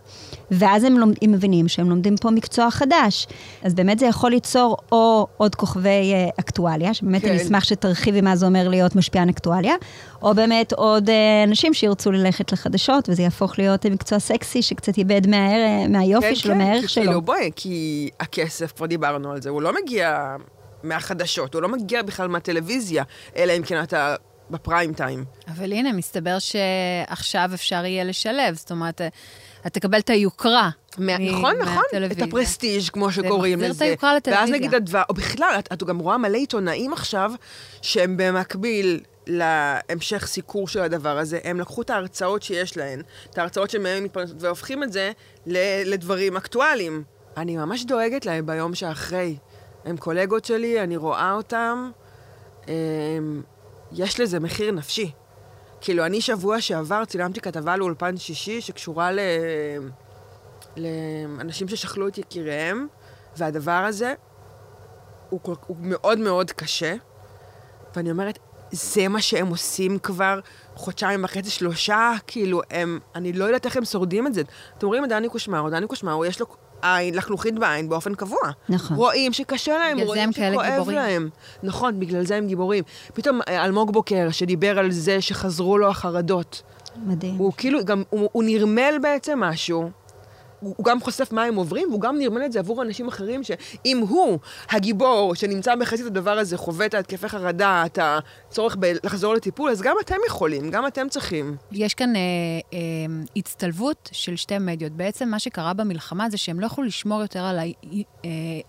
ואז 0.51 0.85
הם, 0.85 0.99
לומד, 0.99 1.17
הם 1.23 1.33
מבינים 1.33 1.69
שהם 1.69 1.91
לומדים 1.91 2.17
פה 2.17 2.31
מקצוע 2.31 2.71
חדש. 2.71 3.27
אז 3.63 3.75
באמת 3.75 3.99
זה 3.99 4.07
יכול 4.07 4.31
ליצור 4.31 4.77
או 4.93 5.27
עוד 5.37 5.55
כוכבי 5.55 6.13
אה, 6.13 6.29
אקטואליה, 6.41 6.95
שבאמת 6.95 7.23
כן. 7.23 7.29
אני 7.29 7.43
אשמח 7.43 7.65
שתרחיבי 7.65 8.21
מה 8.21 8.37
זה 8.37 8.47
אומר 8.47 8.69
להיות 8.69 8.97
משפיען 8.97 9.29
אקטואליה, 9.29 9.75
או 10.23 10.35
באמת 10.35 10.73
עוד 10.73 11.11
אה, 11.11 11.45
אנשים 11.45 11.75
שירצו 11.75 12.13
ללכת 12.13 12.53
לחדשות, 12.53 13.09
וזה 13.09 13.23
יהפוך 13.23 13.59
להיות 13.59 13.87
מקצוע 13.87 14.19
סקסי 14.19 14.63
שקצת 14.63 14.99
איבד 14.99 15.27
מהער, 15.27 15.89
מהיופי 15.89 16.37
שלו, 16.37 16.55
מהערך 16.55 16.83
כי 16.83 16.89
שלו. 16.89 17.05
כאילו, 17.05 17.23
בואי, 17.23 17.51
כי 17.57 18.09
הכסף, 18.21 18.73
כבר 18.73 18.87
דיברנו 18.87 19.33
על 19.33 19.43
זה, 19.43 19.51
הוא 19.51 19.63
לא 19.63 19.73
מגיע 19.83 20.37
מהחדשות, 20.88 21.55
הוא 21.55 21.62
לא 21.62 21.68
מגיע 21.68 22.03
בכלל 22.03 22.29
מהטלוויזיה, 22.29 23.05
אלא 23.37 23.53
אם 23.57 23.62
כן 23.62 23.83
אתה 23.83 24.14
בפריים 24.51 24.92
טיים. 24.94 25.25
אבל 25.49 25.72
הנה, 25.72 25.92
מסתבר 25.92 26.37
שעכשיו 26.38 27.51
אפשר 27.55 27.85
יהיה 27.85 28.05
לשלב, 28.05 28.55
זאת 28.55 28.70
אומרת, 28.70 29.01
אתה 29.61 29.70
תקבל 29.70 29.99
את 29.99 30.11
היוקרה. 30.11 30.70
מה, 30.99 31.18
מ- 31.18 31.29
נכון, 31.38 31.57
נכון, 31.59 31.83
את. 32.12 32.22
הפרסטיג', 32.22 32.83
כמו 32.92 33.12
שקוראים 33.12 33.59
מחזיר 33.59 33.70
את 33.70 33.77
לזה. 33.77 33.85
היוקרה 33.85 34.11
ואז 34.11 34.16
לטלוויזיה. 34.16 34.57
נגיד 34.57 34.75
אדווה, 34.75 35.03
או 35.09 35.14
בכלל, 35.14 35.57
את, 35.59 35.68
את 35.72 35.83
גם 35.85 35.99
רואה 35.99 36.18
מלא 36.18 36.37
עיתונאים 36.37 36.92
עכשיו, 36.92 37.33
שהם 37.83 38.16
במקביל 38.16 39.01
להמשך 39.27 40.27
סיקור 40.27 40.68
של 40.68 40.81
הדבר 40.81 41.18
הזה, 41.18 41.38
הם 41.44 41.61
לקחו 41.61 41.83
את 41.83 41.90
ההרצאות 41.90 42.42
שיש 42.42 42.77
להן, 42.77 43.03
את 43.31 43.38
ההרצאות 43.38 43.70
שמהן 43.70 44.03
מתפרנסות, 44.05 44.37
והופכים 44.42 44.83
את 44.83 44.92
זה 44.92 45.12
ל- 45.46 45.83
לדברים 45.92 46.37
אקטואליים. 46.37 47.03
אני 47.37 47.57
ממש 47.57 47.85
דואגת 47.85 48.27
להם 48.27 48.46
ביום 48.46 48.75
שאחרי. 48.75 49.37
הם 49.87 49.96
קולגות 49.96 50.44
שלי, 50.44 50.83
אני 50.83 50.96
רואה 50.96 51.33
אותם, 51.33 51.90
הם, 52.66 53.42
יש 53.92 54.20
לזה 54.20 54.40
מחיר 54.40 54.72
נפשי. 54.72 55.12
כאילו, 55.81 56.07
אני 56.07 56.20
שבוע 56.20 56.61
שעבר 56.61 57.05
צילמתי 57.05 57.40
כתבה 57.40 57.77
לאולפן 57.77 58.16
שישי 58.16 58.61
שקשורה 58.61 59.12
ל... 59.12 59.18
לאנשים 60.77 61.68
ששכלו 61.68 62.09
את 62.09 62.18
יקיריהם, 62.18 62.87
והדבר 63.37 63.72
הזה 63.72 64.14
הוא, 65.31 65.40
כל, 65.42 65.55
הוא 65.66 65.77
מאוד 65.81 66.18
מאוד 66.18 66.51
קשה. 66.51 66.94
ואני 67.96 68.11
אומרת, 68.11 68.38
זה 68.70 69.09
מה 69.09 69.20
שהם 69.20 69.46
עושים 69.46 69.99
כבר 69.99 70.40
חודשיים 70.75 71.25
וחצי, 71.25 71.51
שלושה, 71.51 72.12
כאילו, 72.27 72.61
הם, 72.70 73.01
אני 73.14 73.33
לא 73.33 73.44
יודעת 73.44 73.66
איך 73.66 73.77
הם 73.77 73.85
שורדים 73.85 74.27
את 74.27 74.35
זה. 74.35 74.42
אתם 74.79 74.87
רואים 74.87 75.05
את 75.05 75.09
דני 75.09 75.29
קושמרו, 75.29 75.70
דני 75.70 75.87
קושמרו, 75.87 76.25
יש 76.25 76.40
לו 76.40 76.46
עין, 76.83 77.15
לחלוכית 77.15 77.55
בעין 77.55 77.89
באופן 77.89 78.15
קבוע. 78.15 78.39
נכון. 78.69 78.97
רואים 78.97 79.33
שקשה 79.33 79.79
להם, 79.79 80.01
רואים 80.01 80.33
שכואב 80.33 80.71
גיבורים. 80.71 80.97
להם. 80.97 81.29
נכון, 81.62 82.01
בגלל 82.01 82.27
זה 82.27 82.37
הם 82.37 82.47
גיבורים. 82.47 82.85
פתאום 83.15 83.41
אה, 83.49 83.65
אלמוג 83.65 83.93
בוקר, 83.93 84.29
שדיבר 84.31 84.79
על 84.79 84.91
זה 84.91 85.21
שחזרו 85.21 85.79
לו 85.79 85.89
החרדות. 85.89 86.62
מדהים. 87.07 87.35
הוא 87.37 87.53
כאילו, 87.57 87.85
גם, 87.85 88.03
הוא, 88.11 88.29
הוא 88.33 88.45
נרמל 88.45 88.95
בעצם 89.03 89.41
משהו 89.41 89.91
הוא 90.61 90.85
גם 90.85 91.01
חושף 91.01 91.33
מה 91.33 91.45
הם 91.45 91.55
עוברים, 91.55 91.88
והוא 91.88 92.01
גם 92.01 92.19
נרמל 92.19 92.45
את 92.45 92.53
זה 92.53 92.59
עבור 92.59 92.83
אנשים 92.83 93.09
אחרים, 93.09 93.42
שאם 93.42 94.05
הוא, 94.09 94.38
הגיבור, 94.71 95.35
שנמצא 95.35 95.75
בחזית 95.75 96.07
הדבר 96.07 96.38
הזה, 96.38 96.57
חווה 96.57 96.87
את 96.87 96.95
ההתקפי 96.95 97.29
חרדה, 97.29 97.83
את 97.87 97.99
הצורך 98.03 98.77
לחזור 99.05 99.35
לטיפול, 99.35 99.71
אז 99.71 99.83
גם 99.83 99.97
אתם 100.05 100.16
יכולים, 100.27 100.71
גם 100.71 100.87
אתם 100.87 101.09
צריכים. 101.09 101.57
יש 101.73 101.95
כאן 101.95 102.16
אה, 102.16 102.21
אה, 102.73 102.79
הצטלבות 103.37 104.11
של 104.12 104.37
שתי 104.37 104.59
מדיות. 104.59 104.92
בעצם 104.92 105.29
מה 105.29 105.38
שקרה 105.38 105.73
במלחמה 105.73 106.31
זה 106.31 106.37
שהם 106.37 106.61
לא 106.61 106.66
יכלו 106.66 106.85
לשמור 106.85 107.23
יותר 107.23 107.40
על 107.40 107.59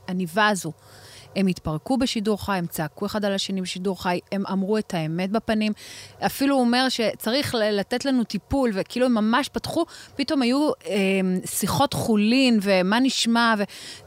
העניבה 0.08 0.42
אה, 0.42 0.50
הזו. 0.50 0.72
הם 1.36 1.48
התפרקו 1.48 1.98
בשידור 1.98 2.46
חי, 2.46 2.58
הם 2.58 2.68
צעקו 2.68 3.06
אחד 3.06 3.26
על 3.26 3.34
השני 3.34 3.62
בשידור 3.62 4.04
חי, 4.04 4.20
הם 4.32 4.44
אמרו 4.52 4.78
את 4.78 4.94
האמת 4.94 5.32
בפנים. 5.32 5.74
אפילו 6.26 6.56
הוא 6.56 6.62
אומר 6.62 6.90
שצריך 6.90 7.56
לתת 7.56 8.06
לנו 8.06 8.24
טיפול, 8.24 8.72
וכאילו 8.74 9.06
הם 9.06 9.14
ממש 9.14 9.50
פתחו, 9.50 9.86
פתאום 10.16 10.42
היו 10.42 10.70
אה, 10.86 10.94
שיחות 11.46 11.94
חולין, 11.94 12.60
ומה 12.62 13.00
נשמע, 13.00 13.56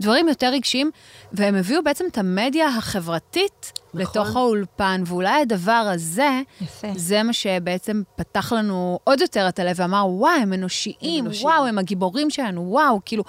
ודברים 0.00 0.28
יותר 0.28 0.46
רגשיים, 0.46 0.90
והם 1.32 1.54
הביאו 1.54 1.82
בעצם 1.84 2.04
את 2.10 2.18
המדיה 2.18 2.68
החברתית 2.68 3.72
נכון. 3.94 4.00
לתוך 4.00 4.36
האולפן, 4.36 5.02
ואולי 5.06 5.40
הדבר 5.42 5.72
הזה, 5.72 6.40
יפה. 6.60 6.88
זה 6.96 7.22
מה 7.22 7.32
שבעצם 7.32 8.02
פתח 8.16 8.52
לנו 8.52 8.98
עוד 9.04 9.20
יותר 9.20 9.48
את 9.48 9.58
הלב, 9.58 9.76
ואמר, 9.78 10.06
וואו, 10.08 10.40
הם 10.42 10.52
אנושיים, 10.52 10.96
הם 11.02 11.26
אנושיים. 11.26 11.46
וואו, 11.46 11.66
הם 11.66 11.78
הגיבורים 11.78 12.30
שלנו, 12.30 12.60
וואו, 12.70 13.00
כאילו, 13.04 13.24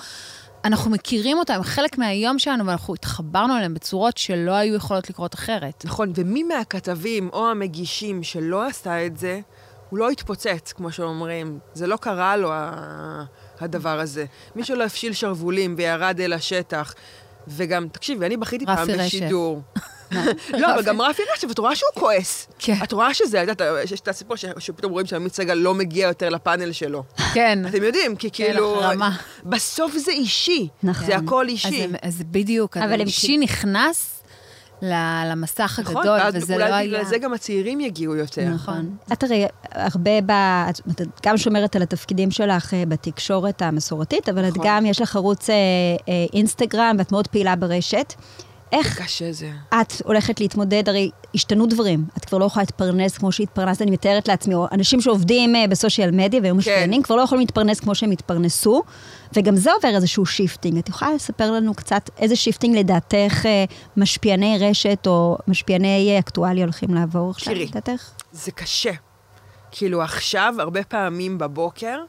אנחנו 0.65 0.91
מכירים 0.91 1.37
אותם, 1.37 1.53
הם 1.53 1.63
חלק 1.63 1.97
מהיום 1.97 2.39
שלנו, 2.39 2.65
ואנחנו 2.65 2.93
התחברנו 2.93 3.57
אליהם 3.57 3.73
בצורות 3.73 4.17
שלא 4.17 4.51
היו 4.51 4.75
יכולות 4.75 5.09
לקרות 5.09 5.35
אחרת. 5.35 5.85
נכון, 5.85 6.11
ומי 6.15 6.43
מהכתבים 6.43 7.29
או 7.33 7.49
המגישים 7.49 8.23
שלא 8.23 8.67
עשה 8.67 9.05
את 9.05 9.17
זה, 9.17 9.39
הוא 9.89 9.99
לא 9.99 10.09
התפוצץ, 10.09 10.73
כמו 10.73 10.91
שאומרים. 10.91 11.59
זה 11.73 11.87
לא 11.87 11.97
קרה 11.97 12.37
לו, 12.37 12.51
הדבר 13.59 13.99
הזה. 13.99 14.25
מי 14.55 14.63
שלא 14.63 14.83
הפשיל 14.83 15.13
שרוולים 15.13 15.75
וירד 15.77 16.21
אל 16.21 16.33
השטח, 16.33 16.93
וגם, 17.47 17.87
תקשיבי, 17.91 18.25
אני 18.25 18.37
בכיתי 18.37 18.65
פעם. 18.65 18.87
בשידור. 18.87 19.61
לא, 20.61 20.73
אבל 20.73 20.83
גם 20.83 21.01
רפי 21.01 21.21
רשף, 21.33 21.51
את 21.51 21.57
רואה 21.57 21.75
שהוא 21.75 21.89
כועס. 21.93 22.47
כן. 22.59 22.75
את 22.83 22.91
רואה 22.91 23.13
שזה, 23.13 23.43
את 23.43 23.47
יודעת, 23.47 23.83
יש 23.91 23.99
את 23.99 24.07
הסיפור 24.07 24.35
שפתאום 24.59 24.91
רואים 24.91 25.07
שעמית 25.07 25.33
סגל 25.33 25.53
לא 25.53 25.73
מגיע 25.73 26.07
יותר 26.07 26.29
לפאנל 26.29 26.71
שלו. 26.71 27.03
כן. 27.33 27.59
אתם 27.69 27.83
יודעים, 27.83 28.15
כי 28.15 28.29
כאילו... 28.31 28.79
החרמה. 28.79 29.17
בסוף 29.43 29.97
זה 29.97 30.11
אישי. 30.11 30.67
נכון. 30.83 31.05
זה 31.05 31.15
הכל 31.15 31.47
אישי. 31.47 31.87
אז 32.01 32.23
בדיוק, 32.31 32.77
אבל 32.77 32.93
הם 32.93 32.99
האישי 32.99 33.37
נכנס 33.37 34.20
למסך 34.81 35.79
נכון, 35.81 35.97
הגדול, 35.97 36.19
ואז 36.19 36.35
וזה 36.35 36.53
אולי 36.53 36.69
לא 36.69 36.77
בגלל 36.79 36.95
היה... 36.95 37.05
זה 37.05 37.17
גם 37.17 37.33
הצעירים 37.33 37.79
יגיעו 37.79 38.15
יותר. 38.15 38.49
נכון. 38.49 38.95
את 39.13 39.23
הרי 39.23 39.45
הרבה 39.71 40.21
ב... 40.21 40.31
את 40.31 41.01
את 41.01 41.07
גם 41.25 41.37
שומרת 41.37 41.75
על 41.75 41.81
התפקידים 41.81 42.31
שלך 42.31 42.73
אה, 42.73 42.83
בתקשורת 42.87 43.61
המסורתית, 43.61 44.29
אבל 44.29 44.47
את 44.47 44.51
נכון. 44.51 44.63
גם, 44.65 44.85
יש 44.85 45.01
לך 45.01 45.15
ערוץ 45.15 45.49
אה, 45.49 45.55
אה, 45.55 46.25
אינסטגרם, 46.33 46.95
ואת 46.99 47.11
מאוד 47.11 47.27
פעילה 47.27 47.55
ברשת. 47.55 48.13
איך 48.71 49.01
קשה 49.01 49.31
זה. 49.31 49.51
את 49.69 49.93
הולכת 50.05 50.39
להתמודד, 50.39 50.89
הרי 50.89 51.11
השתנו 51.35 51.65
דברים. 51.65 52.05
את 52.17 52.25
כבר 52.25 52.37
לא 52.37 52.45
יכולה 52.45 52.63
להתפרנס 52.63 53.17
כמו 53.17 53.31
שהתפרנסת, 53.31 53.81
אני 53.81 53.91
מתארת 53.91 54.27
לעצמי, 54.27 54.53
או 54.53 54.67
אנשים 54.71 55.01
שעובדים 55.01 55.55
אה, 55.55 55.67
בסושיאל 55.67 56.11
מדיה 56.11 56.41
והיום 56.41 56.57
משפיענים, 56.57 57.03
כבר 57.03 57.15
לא 57.15 57.21
יכולים 57.21 57.39
להתפרנס 57.39 57.79
כמו 57.79 57.95
שהם 57.95 58.11
התפרנסו, 58.11 58.83
וגם 59.33 59.55
זה 59.55 59.73
עובר 59.73 59.95
איזשהו 59.95 60.25
shifting. 60.25 60.77
את 60.77 60.89
יכולה 60.89 61.13
לספר 61.13 61.51
לנו 61.51 61.73
קצת 61.73 62.09
איזה 62.17 62.35
shifting 62.35 62.77
לדעתך 62.77 63.45
אה, 63.45 63.65
משפיעני 63.97 64.57
רשת 64.59 65.07
או 65.07 65.37
משפיעני 65.47 66.11
אה, 66.13 66.19
אקטואליה 66.19 66.63
הולכים 66.63 66.93
לעבור 66.93 67.29
עכשיו. 67.29 67.53
לדעתך? 67.53 68.09
זה 68.31 68.51
קשה. 68.51 68.91
כאילו 69.71 70.01
עכשיו, 70.01 70.53
הרבה 70.59 70.83
פעמים 70.83 71.37
בבוקר, 71.37 71.99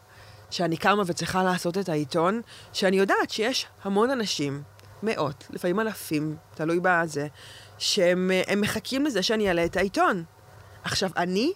שאני 0.51 0.77
קמה 0.77 1.03
וצריכה 1.07 1.43
לעשות 1.43 1.79
את 1.79 1.89
העיתון, 1.89 2.41
שאני 2.73 2.97
יודעת 2.97 3.31
שיש 3.31 3.67
המון 3.85 4.11
אנשים, 4.11 4.63
מאות, 5.03 5.45
לפעמים 5.51 5.81
אלפים, 5.81 6.37
תלוי 6.55 6.81
בזה, 6.83 7.27
שהם 7.79 8.31
אה, 8.31 8.57
מחכים 8.57 9.07
לזה 9.07 9.23
שאני 9.23 9.49
אעלה 9.49 9.65
את 9.65 9.77
העיתון. 9.77 10.25
עכשיו, 10.85 11.11
אני 11.17 11.53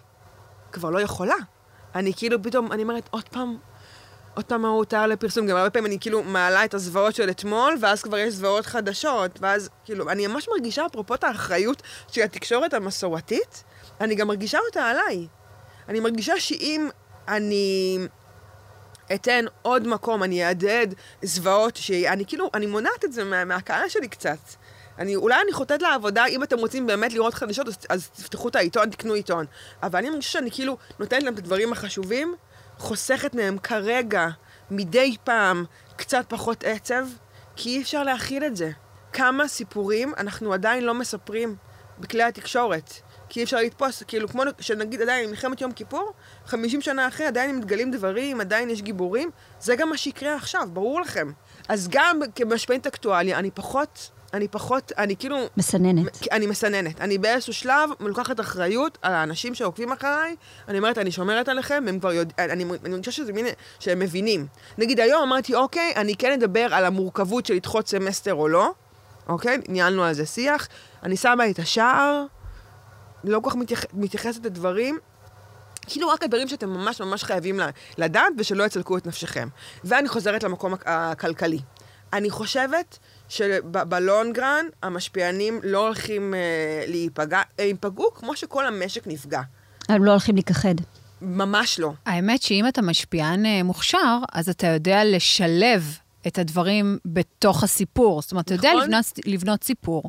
כבר 0.72 0.90
לא 0.90 1.00
יכולה. 1.00 1.34
אני 1.94 2.12
כאילו 2.16 2.42
פתאום, 2.42 2.72
אני 2.72 2.82
אומרת, 2.82 3.08
עוד 3.10 3.28
פעם, 3.28 3.56
עוד 4.34 4.44
פעם 4.44 4.62
מה 4.62 4.68
הותר 4.68 5.06
לפרסום. 5.06 5.46
גם 5.46 5.56
הרבה 5.56 5.70
פעמים 5.70 5.86
אני 5.86 6.00
כאילו 6.00 6.22
מעלה 6.22 6.64
את 6.64 6.74
הזוועות 6.74 7.14
של 7.14 7.30
אתמול, 7.30 7.76
ואז 7.80 8.02
כבר 8.02 8.18
יש 8.18 8.34
זוועות 8.34 8.66
חדשות, 8.66 9.38
ואז 9.40 9.70
כאילו, 9.84 10.10
אני 10.10 10.26
ממש 10.26 10.48
מרגישה, 10.48 10.86
אפרופו 10.86 11.14
את 11.14 11.24
האחריות 11.24 11.82
של 12.08 12.22
התקשורת 12.22 12.74
המסורתית, 12.74 13.64
אני 14.00 14.14
גם 14.14 14.28
מרגישה 14.28 14.58
אותה 14.66 14.84
עליי. 14.84 15.26
אני 15.88 16.00
מרגישה 16.00 16.40
שאם 16.40 16.88
אני 17.28 17.98
אתן 19.14 19.44
עוד 19.62 19.86
מקום, 19.86 20.22
אני 20.22 20.46
אעדד 20.46 20.86
זוועות, 21.22 21.76
שאני 21.76 22.26
כאילו, 22.26 22.50
אני 22.54 22.66
מונעת 22.66 23.04
את 23.04 23.12
זה 23.12 23.24
מה, 23.24 23.44
מהקהל 23.44 23.88
שלי 23.88 24.08
קצת. 24.08 24.38
אני, 24.98 25.16
אולי 25.16 25.36
אני 25.44 25.52
חוטאת 25.52 25.82
לעבודה, 25.82 26.26
אם 26.26 26.42
אתם 26.42 26.58
רוצים 26.58 26.86
באמת 26.86 27.12
לראות 27.12 27.34
חדשות, 27.34 27.68
אז, 27.68 27.76
אז 27.88 28.08
תפתחו 28.08 28.48
את 28.48 28.56
העיתון, 28.56 28.90
תקנו 28.90 29.14
עיתון. 29.14 29.46
אבל 29.82 29.98
אני 29.98 30.10
מרגישה 30.10 30.30
שאני 30.30 30.50
כאילו 30.50 30.76
נותנת 30.98 31.22
להם 31.22 31.34
את 31.34 31.38
הדברים 31.38 31.72
החשובים, 31.72 32.34
חוסכת 32.78 33.34
מהם 33.34 33.58
כרגע, 33.58 34.28
מדי 34.70 35.16
פעם, 35.24 35.64
קצת 35.96 36.24
פחות 36.28 36.64
עצב, 36.64 37.06
כי 37.56 37.68
אי 37.68 37.82
אפשר 37.82 38.02
להכיל 38.02 38.44
את 38.44 38.56
זה. 38.56 38.70
כמה 39.12 39.48
סיפורים 39.48 40.12
אנחנו 40.16 40.52
עדיין 40.52 40.84
לא 40.84 40.94
מספרים 40.94 41.56
בכלי 41.98 42.22
התקשורת. 42.22 42.92
כי 43.28 43.40
אי 43.40 43.44
אפשר 43.44 43.56
לתפוס, 43.56 44.02
כאילו, 44.02 44.28
כמו 44.28 44.42
שנגיד 44.60 45.02
עדיין 45.02 45.30
מלחמת 45.30 45.60
יום 45.60 45.72
כיפור, 45.72 46.12
50 46.46 46.80
שנה 46.80 47.08
אחרי 47.08 47.26
עדיין 47.26 47.58
מתגלים 47.58 47.90
דברים, 47.90 48.40
עדיין 48.40 48.70
יש 48.70 48.82
גיבורים, 48.82 49.30
זה 49.60 49.76
גם 49.76 49.88
מה 49.88 49.96
שיקרה 49.96 50.34
עכשיו, 50.34 50.68
ברור 50.72 51.00
לכם. 51.00 51.32
אז 51.68 51.88
גם 51.90 52.20
כמשפיענית 52.34 52.86
אקטואליה, 52.86 53.38
אני 53.38 53.50
פחות, 53.50 54.10
אני 54.34 54.48
פחות, 54.48 54.92
אני 54.98 55.16
כאילו, 55.16 55.36
מסננת. 55.56 56.28
אני 56.32 56.46
מסננת. 56.46 57.00
אני 57.00 57.18
באיזשהו 57.18 57.52
שלב 57.52 57.90
לוקחת 58.00 58.40
אחריות 58.40 58.98
על 59.02 59.12
האנשים 59.12 59.54
שעוקבים 59.54 59.92
אחריי, 59.92 60.36
אני 60.68 60.78
אומרת, 60.78 60.98
אני 60.98 61.10
שומרת 61.10 61.48
עליכם, 61.48 61.84
הם 61.88 61.98
כבר 61.98 62.12
יודעים, 62.12 62.50
אני, 62.50 62.64
אני 62.84 62.90
מרגישה 62.90 63.12
שזה 63.12 63.32
מין, 63.32 63.46
שהם 63.80 63.98
מבינים. 63.98 64.46
נגיד 64.78 65.00
היום 65.00 65.22
אמרתי, 65.22 65.54
אוקיי, 65.54 65.92
אני 65.96 66.16
כן 66.16 66.32
אדבר 66.32 66.74
על 66.74 66.84
המורכבות 66.84 67.46
של 67.46 67.54
לדחות 67.54 67.88
סמסטר 67.88 68.34
או 68.34 68.48
לא, 68.48 68.72
אוקיי? 69.28 69.58
ניהלנו 69.68 70.04
על 70.04 70.14
זה 70.14 70.26
שיח, 70.26 70.68
אני 71.02 71.16
שמה 71.16 71.50
את 71.50 71.58
השער, 71.58 72.24
לא 73.26 73.40
כל 73.40 73.50
כך 73.50 73.56
מתייח, 73.56 73.84
מתייחסת 73.94 74.44
לדברים, 74.46 74.98
כאילו 75.86 76.08
רק 76.08 76.22
הדברים 76.22 76.48
שאתם 76.48 76.68
ממש 76.70 77.00
ממש 77.00 77.24
חייבים 77.24 77.60
לדעת 77.98 78.32
ושלא 78.38 78.64
יצלקו 78.64 78.98
את 78.98 79.06
נפשכם. 79.06 79.48
ואני 79.84 80.08
חוזרת 80.08 80.42
למקום 80.42 80.74
הכ- 80.74 80.78
הכלכלי. 80.86 81.58
אני 82.12 82.30
חושבת 82.30 82.98
שב 83.28 83.70
long 83.70 84.25
run 84.25 84.66
המשפיענים 84.82 85.60
לא 85.62 85.86
הולכים 85.86 86.34
אה, 86.34 86.38
להיפגע, 86.86 87.42
הם 87.58 87.66
ייפגעו 87.66 88.14
כמו 88.14 88.36
שכל 88.36 88.66
המשק 88.66 89.06
נפגע. 89.06 89.40
הם 89.88 90.04
לא 90.04 90.10
הולכים 90.10 90.34
להיכחד. 90.34 90.74
ממש 91.22 91.78
לא. 91.78 91.92
האמת 92.06 92.42
שאם 92.42 92.68
אתה 92.68 92.82
משפיען 92.82 93.46
אה, 93.46 93.62
מוכשר, 93.62 94.18
אז 94.32 94.48
אתה 94.48 94.66
יודע 94.66 95.04
לשלב 95.04 95.98
את 96.26 96.38
הדברים 96.38 96.98
בתוך 97.06 97.64
הסיפור. 97.64 98.22
זאת 98.22 98.30
אומרת, 98.32 98.44
אתה 98.44 98.54
יודע 98.54 98.70
נכון. 98.74 98.82
לבנות, 98.82 99.04
לבנות 99.26 99.64
סיפור, 99.64 100.02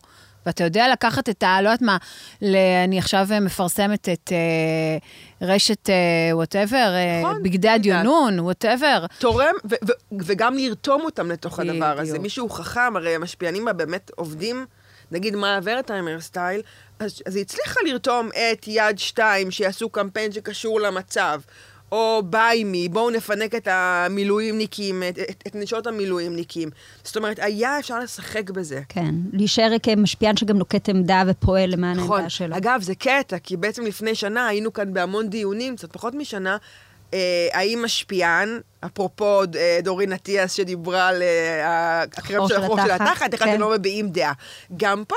ואתה 0.48 0.64
יודע 0.64 0.88
לקחת 0.92 1.30
את 1.30 1.44
ה... 1.44 1.62
לא 1.62 1.70
יודעת 1.70 1.82
מה, 1.82 1.98
ל, 2.42 2.56
אני 2.84 3.00
עכשיו 3.00 3.28
אה, 3.32 3.40
מפרסמת 3.40 4.10
את 4.10 4.32
אה, 4.32 5.48
רשת 5.48 5.90
וואטאבר, 6.32 6.94
נכון, 7.24 7.44
בגדי 7.44 7.56
יודעת. 7.56 7.80
הדיונון, 7.80 8.40
וואטאבר. 8.40 9.06
תורם, 9.20 9.54
ו- 9.66 9.76
ו- 9.88 10.16
וגם 10.26 10.58
לרתום 10.58 11.02
אותם 11.02 11.32
לתוך 11.32 11.60
הדבר 11.60 12.00
הזה. 12.00 12.12
בדיוק. 12.12 12.24
מישהו 12.24 12.50
חכם, 12.50 12.96
הרי 12.96 13.16
המשפיענים 13.16 13.66
בה 13.66 13.74
באמת 13.74 14.12
עובדים, 14.16 14.66
נגיד 15.12 15.36
מאיה 15.36 15.60
ורטהיימר 15.64 16.22
style, 16.22 16.62
אז, 17.00 17.22
אז 17.26 17.36
היא 17.36 17.42
הצליחה 17.42 17.80
לרתום 17.86 18.30
את 18.30 18.68
יד 18.68 19.00
שתיים, 19.00 19.52
שיעשו 19.52 19.90
קמפיין 19.90 20.32
שקשור 20.32 20.82
למצב. 20.82 21.42
או 21.92 22.22
BuyMe, 22.26 22.90
בואו 22.90 23.10
נפנק 23.10 23.56
את 23.56 23.68
המילואימניקים, 23.72 25.04
את, 25.10 25.20
את, 25.20 25.44
את 25.48 25.56
נשות 25.56 25.88
המילואימניקים. 25.88 26.70
זאת 27.04 27.18
אומרת, 27.18 27.40
היה 27.40 27.80
אפשר 27.80 28.00
לשחק 28.00 28.50
בזה. 28.50 28.82
כן. 28.90 29.16
להישאר 29.34 29.72
כמשפיען 29.84 30.38
שגם 30.38 30.58
נוקט 30.58 30.90
עמדה 30.90 31.24
ופועל 31.28 31.70
למען 31.70 31.98
נכון. 31.98 32.12
העמדה 32.12 32.30
שלו. 32.30 32.58
אגב, 32.58 32.82
זה 32.82 32.96
קטע, 32.96 33.40
כי 33.40 33.58
בעצם 33.58 33.86
לפני 33.86 34.16
שנה 34.16 34.48
היינו 34.48 34.74
כאן 34.74 34.94
בהמון 34.94 35.30
דיונים, 35.30 35.76
קצת 35.76 35.92
פחות 35.92 36.14
משנה, 36.16 36.58
אה, 37.14 37.48
האם 37.54 37.82
משפיען, 37.84 38.60
אפרופו 38.86 39.42
אה, 39.56 39.80
דורין 39.84 40.14
אטיאס 40.14 40.54
שדיברה 40.54 41.08
על 41.08 41.22
אה, 41.22 42.02
הקרב 42.02 42.48
של 42.48 42.56
החור 42.56 42.82
של 42.82 42.92
התחת, 42.92 43.34
איך 43.34 43.44
כן. 43.44 43.50
אתם 43.50 43.62
לא 43.62 43.72
מביעים 43.72 44.10
דעה. 44.10 44.34
גם 44.78 45.04
פה, 45.08 45.16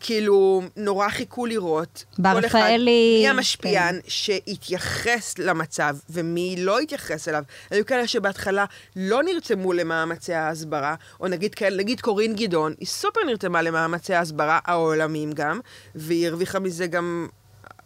כאילו, 0.00 0.62
נורא 0.76 1.08
חיכו 1.08 1.46
לראות. 1.46 2.04
בר 2.18 2.36
רפאלי, 2.38 3.18
מי 3.22 3.28
המשפיען 3.28 3.98
שהתייחס 4.08 5.38
למצב 5.38 5.96
ומי 6.10 6.56
לא 6.58 6.78
התייחס 6.78 7.28
אליו. 7.28 7.42
היו 7.70 7.86
כאלה 7.86 8.06
שבהתחלה 8.06 8.64
לא 8.96 9.22
נרתמו 9.22 9.72
למאמצי 9.72 10.34
ההסברה, 10.34 10.94
או 11.20 11.28
נגיד 11.28 11.54
כאלה, 11.54 11.76
נגיד 11.76 12.00
קורין 12.00 12.34
גדעון, 12.36 12.74
היא 12.80 12.86
סופר 12.88 13.20
נרתמה 13.26 13.62
למאמצי 13.62 14.14
ההסברה 14.14 14.58
העולמיים 14.64 15.32
גם, 15.32 15.60
והיא 15.94 16.26
הרוויחה 16.28 16.58
מזה 16.58 16.86
גם 16.86 17.26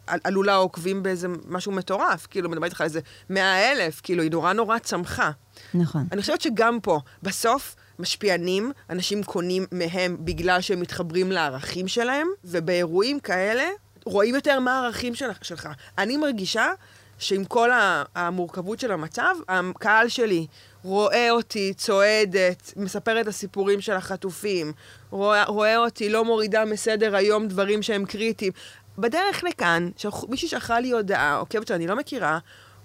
על- 0.07 0.21
עלולה 0.25 0.55
עוקבים 0.55 1.03
באיזה 1.03 1.29
משהו 1.49 1.73
מטורף, 1.73 2.27
כאילו, 2.31 2.51
מדברת 2.51 2.71
איתך 2.71 2.81
על 2.81 2.85
איזה 2.85 3.01
מאה 3.31 3.73
אלף, 3.73 4.01
כאילו, 4.03 4.23
היא 4.23 4.31
נורא 4.31 4.53
נורא 4.53 4.79
צמחה. 4.79 5.31
נכון. 5.75 6.07
אני 6.13 6.21
חושבת 6.21 6.41
שגם 6.41 6.79
פה, 6.83 7.01
בסוף, 7.23 7.77
משפיענים, 8.03 8.73
אנשים 8.91 9.25
קונים 9.25 9.67
מהם 9.73 10.17
בגלל 10.21 10.61
שהם 10.61 10.81
מתחברים 10.81 11.33
לערכים 11.33 11.89
שלהם, 11.89 12.29
ובאירועים 12.45 13.21
כאלה, 13.21 13.65
רואים 14.05 14.35
יותר 14.35 14.61
מה 14.61 14.81
הערכים 14.81 15.15
של, 15.15 15.27
שלך. 15.43 15.69
אני 15.99 16.17
מרגישה 16.17 16.73
שעם 17.19 17.45
כל 17.45 17.71
המורכבות 18.15 18.81
של 18.81 18.93
המצב, 18.93 19.35
הקהל 19.49 20.09
שלי 20.09 20.47
רואה 20.85 21.31
אותי 21.31 21.75
צועדת, 21.75 22.73
מספרת 22.77 23.23
את 23.23 23.29
הסיפורים 23.29 23.81
של 23.81 23.93
החטופים, 23.93 24.73
רואה, 25.11 25.45
רואה 25.45 25.77
אותי 25.77 26.09
לא 26.09 26.25
מורידה 26.25 26.65
מסדר 26.65 27.17
היום 27.17 27.49
דברים 27.49 27.83
שהם 27.83 28.05
קריטיים. 28.05 28.53
בדרך 28.99 29.45
לכאן, 29.45 29.91
מישהי 30.29 30.49
שלחה 30.49 30.81
לי 30.81 30.91
הודעה, 30.91 31.37
עוקבת 31.37 31.67
שאני 31.67 31.87
לא 31.87 31.97
מכירה, 31.97 32.39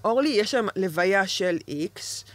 אורלי, 0.06 0.30
יש 0.30 0.52
שם 0.52 0.68
לוויה 0.76 1.28
של 1.28 1.58
איקס, 1.68 2.26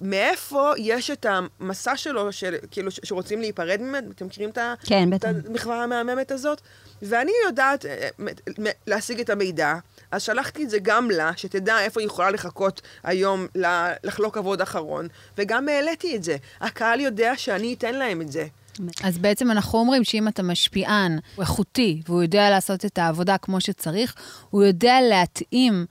מאיפה 0.00 0.72
יש 0.76 1.10
את 1.10 1.26
המסע 1.28 1.96
שלו, 1.96 2.32
של, 2.32 2.54
כאילו, 2.70 2.90
ש- 2.90 3.00
שרוצים 3.04 3.40
להיפרד 3.40 3.80
ממנו? 3.80 4.10
אתם 4.10 4.26
מכירים 4.26 4.50
את 4.50 4.58
כן, 4.84 5.14
את. 5.14 5.24
המחווה 5.24 5.82
המהממת 5.84 6.30
הזאת? 6.30 6.60
ואני 7.02 7.32
יודעת 7.46 7.86
אה, 7.86 8.08
מ- 8.18 8.70
להשיג 8.86 9.20
את 9.20 9.30
המידע, 9.30 9.74
אז 10.10 10.22
שלחתי 10.22 10.64
את 10.64 10.70
זה 10.70 10.78
גם 10.82 11.10
לה, 11.10 11.30
שתדע 11.36 11.80
איפה 11.80 12.00
היא 12.00 12.06
יכולה 12.06 12.30
לחכות 12.30 12.80
היום 13.04 13.46
לחלוק 14.04 14.36
עבוד 14.38 14.60
אחרון, 14.60 15.08
וגם 15.38 15.68
העליתי 15.68 16.16
את 16.16 16.24
זה. 16.24 16.36
הקהל 16.60 17.00
יודע 17.00 17.32
שאני 17.36 17.74
אתן 17.74 17.94
להם 17.94 18.20
את 18.20 18.32
זה. 18.32 18.46
אז 19.04 19.18
בעצם 19.18 19.50
אנחנו 19.50 19.78
אומרים 19.78 20.04
שאם 20.04 20.28
אתה 20.28 20.42
משפיען, 20.42 21.18
הוא 21.34 21.42
איכותי, 21.42 22.02
והוא 22.08 22.22
יודע 22.22 22.50
לעשות 22.50 22.84
את 22.84 22.98
העבודה 22.98 23.38
כמו 23.38 23.60
שצריך, 23.60 24.14
הוא 24.50 24.64
יודע 24.64 24.98
להתאים, 25.10 25.86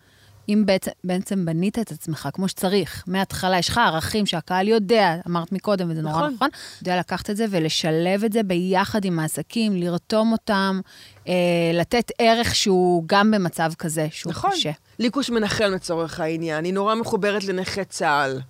אם 0.50 0.64
בעצם, 0.66 0.92
בעצם 1.04 1.46
בנית 1.46 1.80
את 1.80 1.92
עצמך 1.92 2.30
כמו 2.34 2.48
שצריך, 2.48 3.04
מההתחלה, 3.08 3.60
יש 3.60 3.70
לך 3.70 3.78
ערכים 3.78 4.26
שהקהל 4.26 4.68
יודע, 4.68 5.16
אמרת 5.28 5.52
מקודם, 5.52 5.92
וזה 5.92 6.02
נורא 6.02 6.16
נכון. 6.16 6.34
נכון, 6.34 6.50
יודע 6.82 7.00
לקחת 7.00 7.30
את 7.30 7.38
זה 7.38 7.46
ולשלב 7.50 8.24
את 8.24 8.34
זה 8.34 8.44
ביחד 8.44 9.06
עם 9.06 9.20
העסקים, 9.20 9.76
לרתום 9.76 10.32
אותם, 10.32 10.80
אה, 11.28 11.34
לתת 11.74 12.12
ערך 12.20 12.56
שהוא 12.56 13.04
גם 13.06 13.32
במצב 13.32 13.72
כזה, 13.78 14.08
שהוא 14.12 14.32
נכון. 14.32 14.52
קשה. 14.52 14.72
ליקוש 15.00 15.30
מנחם 15.30 15.72
לצורך 15.76 16.20
העניין, 16.20 16.66
היא 16.66 16.74
נורא 16.74 16.96
מחוברת 16.96 17.44
לנכי 17.44 17.86
צה"ל. 17.86 18.42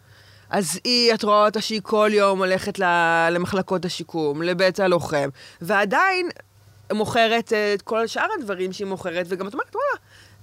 אז 0.50 0.80
היא, 0.84 1.14
את 1.14 1.24
רואה 1.24 1.46
אותה 1.46 1.62
שהיא 1.62 1.82
כל 1.84 2.10
יום 2.14 2.40
הולכת 2.40 2.80
למחלקות 3.32 3.86
השיקום, 3.86 4.42
לבית 4.42 4.80
הלוחם, 4.80 5.30
ועדיין 5.62 6.30
מוכרת 6.94 7.54
אה, 7.54 7.74
את 7.74 7.82
כל 7.82 8.08
שאר 8.08 8.28
הדברים 8.40 8.74
שהיא 8.74 8.88
מוכרת, 8.88 9.26
וגם 9.30 9.48
את 9.48 9.54
אומרת, 9.54 9.76
וואלה, 9.76 9.98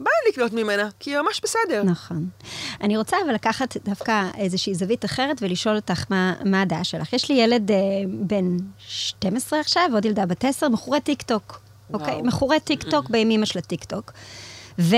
בא 0.04 0.10
לקנות 0.28 0.52
ממנה, 0.52 0.88
כי 1.00 1.10
היא 1.10 1.18
ממש 1.20 1.40
בסדר. 1.44 1.82
נכון. 1.84 2.26
אני 2.80 2.96
רוצה 2.96 3.16
אבל 3.24 3.34
לקחת 3.34 3.76
דווקא 3.84 4.28
איזושהי 4.38 4.74
זווית 4.74 5.04
אחרת 5.04 5.36
ולשאול 5.42 5.76
אותך 5.76 6.04
מה, 6.10 6.34
מה 6.44 6.62
הדעה 6.62 6.84
שלך. 6.84 7.12
יש 7.12 7.30
לי 7.30 7.36
ילד 7.36 7.70
אה, 7.70 7.76
בן 8.08 8.56
12 8.78 9.60
עכשיו, 9.60 9.82
ועוד 9.92 10.04
ילדה 10.04 10.26
בת 10.26 10.44
10, 10.44 10.68
מכורי 10.68 11.00
טיק 11.00 11.22
טוק. 11.22 11.60
וואו. 11.90 12.00
אוקיי? 12.00 12.22
מכורי 12.22 12.60
טיק 12.60 12.82
טוק 12.82 13.10
באם 13.10 13.30
אימא 13.30 13.46
של 13.46 13.58
הטיק 13.58 13.84
טוק. 13.84 14.12
ו- 14.78 14.96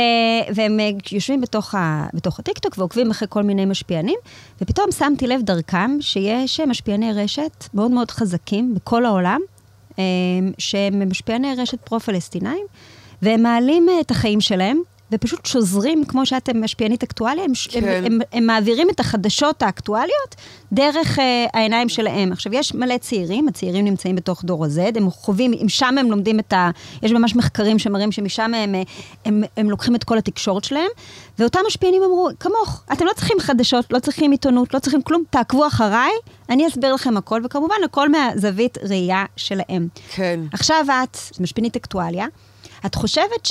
והם 0.54 0.78
יושבים 1.12 1.40
בתוך, 1.40 1.74
ה- 1.74 2.06
בתוך 2.14 2.38
הטיק 2.38 2.58
טוק 2.58 2.78
ועוקבים 2.78 3.10
אחרי 3.10 3.28
כל 3.30 3.42
מיני 3.42 3.64
משפיענים, 3.64 4.18
ופתאום 4.60 4.92
שמתי 4.92 5.26
לב 5.26 5.40
דרכם 5.42 5.90
שיש 6.00 6.60
משפיעני 6.60 7.12
רשת 7.12 7.64
מאוד 7.74 7.90
מאוד 7.90 8.10
חזקים 8.10 8.74
בכל 8.74 9.04
העולם, 9.04 9.40
אה, 9.98 10.04
שהם 10.58 11.08
משפיעני 11.10 11.54
רשת 11.58 11.80
פרו-פלסטינאים, 11.80 12.66
והם 13.22 13.42
מעלים 13.42 13.88
אה, 13.88 14.00
את 14.00 14.10
החיים 14.10 14.40
שלהם, 14.40 14.80
ופשוט 15.12 15.46
שוזרים, 15.46 16.04
כמו 16.04 16.26
שאתם 16.26 16.64
משפיענית 16.64 17.02
אקטואליה, 17.02 17.44
הם, 17.44 17.52
כן. 17.70 17.88
הם, 17.88 18.04
הם, 18.04 18.18
הם 18.32 18.46
מעבירים 18.46 18.90
את 18.90 19.00
החדשות 19.00 19.62
האקטואליות 19.62 20.34
דרך 20.72 21.18
אה, 21.18 21.46
העיניים 21.54 21.88
שלהם. 21.88 22.32
עכשיו, 22.32 22.54
יש 22.54 22.74
מלא 22.74 22.98
צעירים, 22.98 23.48
הצעירים 23.48 23.84
נמצאים 23.84 24.16
בתוך 24.16 24.44
דור 24.44 24.64
ה-Z, 24.64 24.96
הם 24.96 25.10
חווים, 25.10 25.52
אם 25.62 25.68
שם 25.68 25.98
הם 25.98 26.10
לומדים 26.10 26.38
את 26.38 26.52
ה... 26.52 26.70
יש 27.02 27.12
ממש 27.12 27.36
מחקרים 27.36 27.78
שמראים 27.78 28.12
שמשם 28.12 28.54
הם, 28.54 28.74
אה, 28.74 28.82
הם, 29.24 29.42
הם 29.56 29.70
לוקחים 29.70 29.94
את 29.94 30.04
כל 30.04 30.18
התקשורת 30.18 30.64
שלהם, 30.64 30.90
ואותם 31.38 31.60
משפיענים 31.66 32.02
אמרו, 32.02 32.28
כמוך, 32.40 32.82
אתם 32.92 33.04
לא 33.04 33.12
צריכים 33.16 33.36
חדשות, 33.40 33.92
לא 33.92 33.98
צריכים 33.98 34.30
עיתונות, 34.30 34.74
לא 34.74 34.78
צריכים 34.78 35.02
כלום, 35.02 35.22
תעקבו 35.30 35.66
אחריי, 35.66 36.12
אני 36.50 36.66
אסביר 36.68 36.94
לכם 36.94 37.16
הכל, 37.16 37.40
וכמובן, 37.44 37.76
הכל 37.84 38.08
מהזווית 38.08 38.78
ראייה 38.78 39.24
שלהם. 39.36 39.88
כן. 40.14 40.40
עכשיו 40.52 40.86
את 41.02 41.18
משפינית 41.40 41.76
אקטואליה, 41.76 42.26
את 42.86 42.94
חושבת 42.94 43.46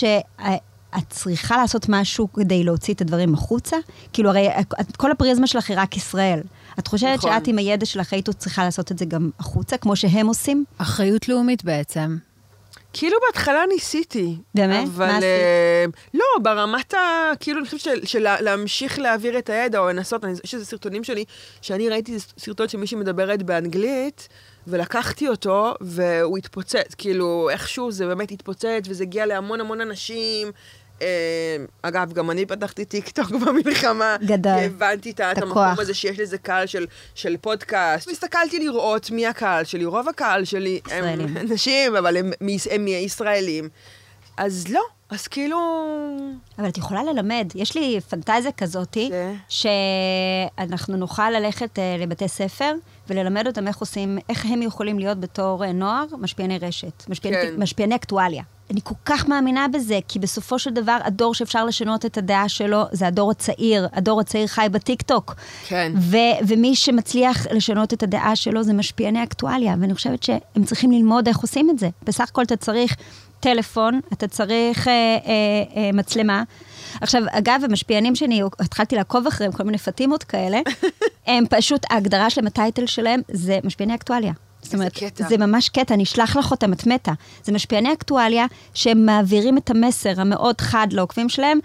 שאת 0.96 1.10
צריכה 1.10 1.58
לעשות 1.58 1.86
משהו 1.90 2.34
כדי 2.34 2.64
להוציא 2.64 2.94
את 2.94 3.02
הדברים 3.02 3.34
החוצה? 3.34 3.78
כאילו, 4.14 4.30
הרי 4.30 4.48
את- 4.60 4.96
כל 4.98 5.12
הפריזמה 5.12 5.48
שלך 5.48 5.70
היא 5.70 5.78
רק 5.80 5.98
ישראל. 5.98 6.40
את 6.80 6.88
חושבת 6.88 7.18
נכון. 7.18 7.32
שאת 7.32 7.48
עם 7.48 7.58
הידע 7.58 7.86
שלך 7.86 8.14
היית 8.14 8.30
צריכה 8.30 8.64
לעשות 8.64 8.92
את 8.92 9.00
זה 9.00 9.06
גם 9.06 9.30
החוצה, 9.40 9.78
כמו 9.78 9.96
שהם 9.96 10.28
עושים? 10.28 10.66
אחריות 10.78 11.30
לאומית 11.30 11.64
בעצם. 11.64 12.18
כאילו 12.94 13.18
בהתחלה 13.28 13.64
ניסיתי. 13.74 14.36
באמת? 14.56 14.88
אבל... 14.88 15.06
מה 15.06 15.12
עשית? 15.12 15.24
אה, 15.24 15.86
לא, 16.14 16.24
ברמת 16.42 16.94
ה... 16.94 16.98
כאילו, 17.40 17.60
אני 17.60 17.66
חושבת 17.66 17.80
של, 17.82 18.06
של 18.06 18.20
לה- 18.20 18.42
להמשיך 18.42 19.00
להעביר 19.00 19.38
את 19.38 19.50
הידע, 19.50 19.80
או 19.80 19.88
לנסות, 19.90 20.24
אני, 20.26 20.34
יש 20.44 20.54
איזה 20.54 20.66
סרטונים 20.66 21.04
שלי, 21.04 21.24
שאני 21.62 21.90
ראיתי 21.90 22.18
סרטון 22.38 22.68
שמישהי 22.68 22.98
מדברת 22.98 23.44
באנגלית, 23.44 24.28
ולקחתי 24.68 25.28
אותו, 25.30 25.74
והוא 25.82 26.38
התפוצץ. 26.38 26.96
כאילו, 26.98 27.50
איכשהו 27.50 27.92
זה 27.92 28.06
באמת 28.08 28.32
התפוצץ, 28.32 28.84
וזה 28.90 29.04
הגיע 29.04 29.26
להמון 29.26 29.62
המון 29.62 29.82
אנשים. 29.82 30.48
אה, 31.02 31.08
אגב, 31.82 32.14
גם 32.14 32.32
אני 32.32 32.46
פתחתי 32.46 32.86
טיק 32.86 33.10
טוק 33.10 33.32
במלחמה. 33.46 34.16
גדול. 34.26 34.54
כי 34.60 34.66
הבנתי 34.66 35.12
את, 35.12 35.20
המקום. 35.20 35.64
הזה 35.80 35.94
שיש 35.94 36.20
לזה 36.20 36.38
קהל 36.38 36.66
של, 36.66 36.86
של 37.16 37.38
פודקאסט. 37.38 38.08
והסתכלתי 38.08 38.60
לראות 38.60 39.12
מי 39.12 39.28
הקהל 39.28 39.64
שלי. 39.64 39.86
רוב 39.86 40.10
הקהל 40.10 40.46
שלי 40.46 40.80
הם. 40.92 41.20
נשים, 41.54 41.96
אבל 41.96 42.18
הם, 42.18 42.32
הם 42.72 42.88
ישראלים. 42.88 43.70
אז 44.38 44.68
לא, 44.68 44.82
אז 45.10 45.28
כאילו... 45.28 45.58
אבל 46.60 46.68
את 46.68 46.78
יכולה 46.78 47.04
ללמד. 47.04 47.52
יש 47.56 47.76
לי 47.76 48.00
פנטזיה 48.10 48.52
כזאתי, 48.52 49.12
ש? 49.50 49.66
שאנחנו 50.58 50.98
נוכל 50.98 51.30
ללכת 51.30 51.80
אה, 51.80 51.96
לבתי 52.00 52.28
ספר 52.28 52.74
וללמד 53.10 53.48
אותם 53.48 53.68
איך 53.68 53.78
עושים, 53.78 54.18
איך 54.30 54.46
הם 54.46 54.62
יכולים 54.62 55.00
להיות 55.00 55.20
בתור 55.20 55.66
אה, 55.66 55.72
נוער 55.72 56.06
משפיעני 56.20 56.58
רשת, 56.58 57.04
משפיעני, 57.10 57.38
כן. 57.38 57.62
משפיעני 57.62 57.96
אקטואליה. 57.96 58.44
אני 58.72 58.80
כל 58.84 58.96
כך 59.06 59.28
מאמינה 59.28 59.68
בזה, 59.68 60.00
כי 60.08 60.20
בסופו 60.20 60.60
של 60.60 60.70
דבר, 60.70 60.98
הדור 61.04 61.34
שאפשר 61.34 61.66
לשנות 61.66 62.06
את 62.06 62.18
הדעה 62.18 62.50
שלו, 62.50 62.84
זה 62.92 63.08
הדור 63.08 63.32
הצעיר. 63.32 63.88
הדור 63.94 64.20
הצעיר 64.20 64.48
חי 64.48 64.68
בטיקטוק. 64.72 65.36
כן. 65.68 65.92
ו- 65.98 66.48
ומי 66.48 66.76
שמצליח 66.76 67.48
לשנות 67.52 67.94
את 67.94 68.04
הדעה 68.04 68.36
שלו 68.36 68.64
זה 68.64 68.74
משפיעני 68.74 69.24
אקטואליה, 69.24 69.76
ואני 69.82 69.94
חושבת 69.94 70.24
שהם 70.24 70.64
צריכים 70.66 70.92
ללמוד 70.92 71.28
איך 71.28 71.38
עושים 71.38 71.70
את 71.70 71.80
זה. 71.80 71.90
בסך 72.04 72.30
הכל 72.30 72.44
אתה 72.44 72.56
צריך 72.56 72.96
טלפון, 73.40 74.00
אתה 74.14 74.28
צריך 74.28 74.88
אה, 74.88 74.94
אה, 74.94 75.84
אה, 75.84 75.92
מצלמה. 75.94 76.44
עכשיו, 77.02 77.22
אגב, 77.32 77.62
המשפיענים 77.64 78.16
שאני 78.16 78.42
התחלתי 78.60 78.96
לעקוב 78.96 79.28
אחריהם, 79.28 79.52
כל 79.52 79.64
מיני 79.64 79.78
פטימות 79.78 80.24
כאלה, 80.24 80.60
הם 81.28 81.44
פשוט, 81.50 81.86
ההגדרה 81.90 82.30
שלהם, 82.30 82.48
הטייטל 82.48 82.86
שלהם, 82.86 83.22
זה 83.32 83.60
משפיעני 83.64 83.96
אקטואליה. 83.96 84.34
זאת 84.66 84.74
אומרת, 84.74 84.94
קטע. 84.94 85.28
זה 85.28 85.38
ממש 85.38 85.70
קטע, 85.70 85.94
אני 85.94 86.04
אשלח 86.04 86.38
לך 86.38 86.52
אותם, 86.52 86.74
את 86.74 86.88
מתה. 86.88 87.12
זה 87.44 87.52
משפיעני 87.52 87.94
אקטואליה 87.94 88.46
שהם 88.74 89.06
מעבירים 89.06 89.58
את 89.58 89.70
המסר 89.70 90.22
המאוד 90.22 90.62
חד 90.62 90.88
לעוקבים 90.92 91.30
שלהם, 91.30 91.60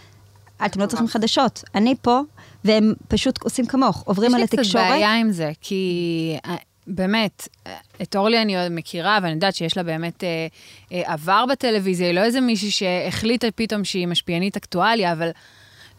אתם 0.66 0.80
לא 0.80 0.86
צריכים 0.86 1.08
חדשות. 1.08 1.64
אני 1.74 1.94
פה, 2.02 2.20
והם 2.64 2.94
פשוט 3.08 3.42
עושים 3.42 3.66
כמוך, 3.66 4.02
עוברים 4.06 4.34
על 4.34 4.40
יש 4.40 4.42
לי 4.42 4.46
קצת 4.46 4.58
התקשורת. 4.58 4.90
בעיה 4.90 5.14
עם 5.14 5.32
זה, 5.32 5.52
כי 5.60 6.36
אה, 6.46 6.56
באמת, 6.86 7.48
את 8.02 8.16
אורלי 8.16 8.42
אני 8.42 8.62
עוד 8.62 8.72
מכירה, 8.72 9.18
ואני 9.22 9.32
יודעת 9.32 9.54
שיש 9.54 9.76
לה 9.76 9.82
באמת 9.82 10.24
אה, 10.24 10.46
אה, 10.92 11.12
עבר 11.12 11.44
בטלוויזיה, 11.50 12.06
היא 12.06 12.14
לא 12.14 12.20
איזה 12.20 12.40
מישהי 12.40 12.70
שהחליטה 12.70 13.46
פתאום 13.54 13.84
שהיא 13.84 14.08
משפיענית 14.08 14.56
אקטואליה, 14.56 15.12
אבל 15.12 15.30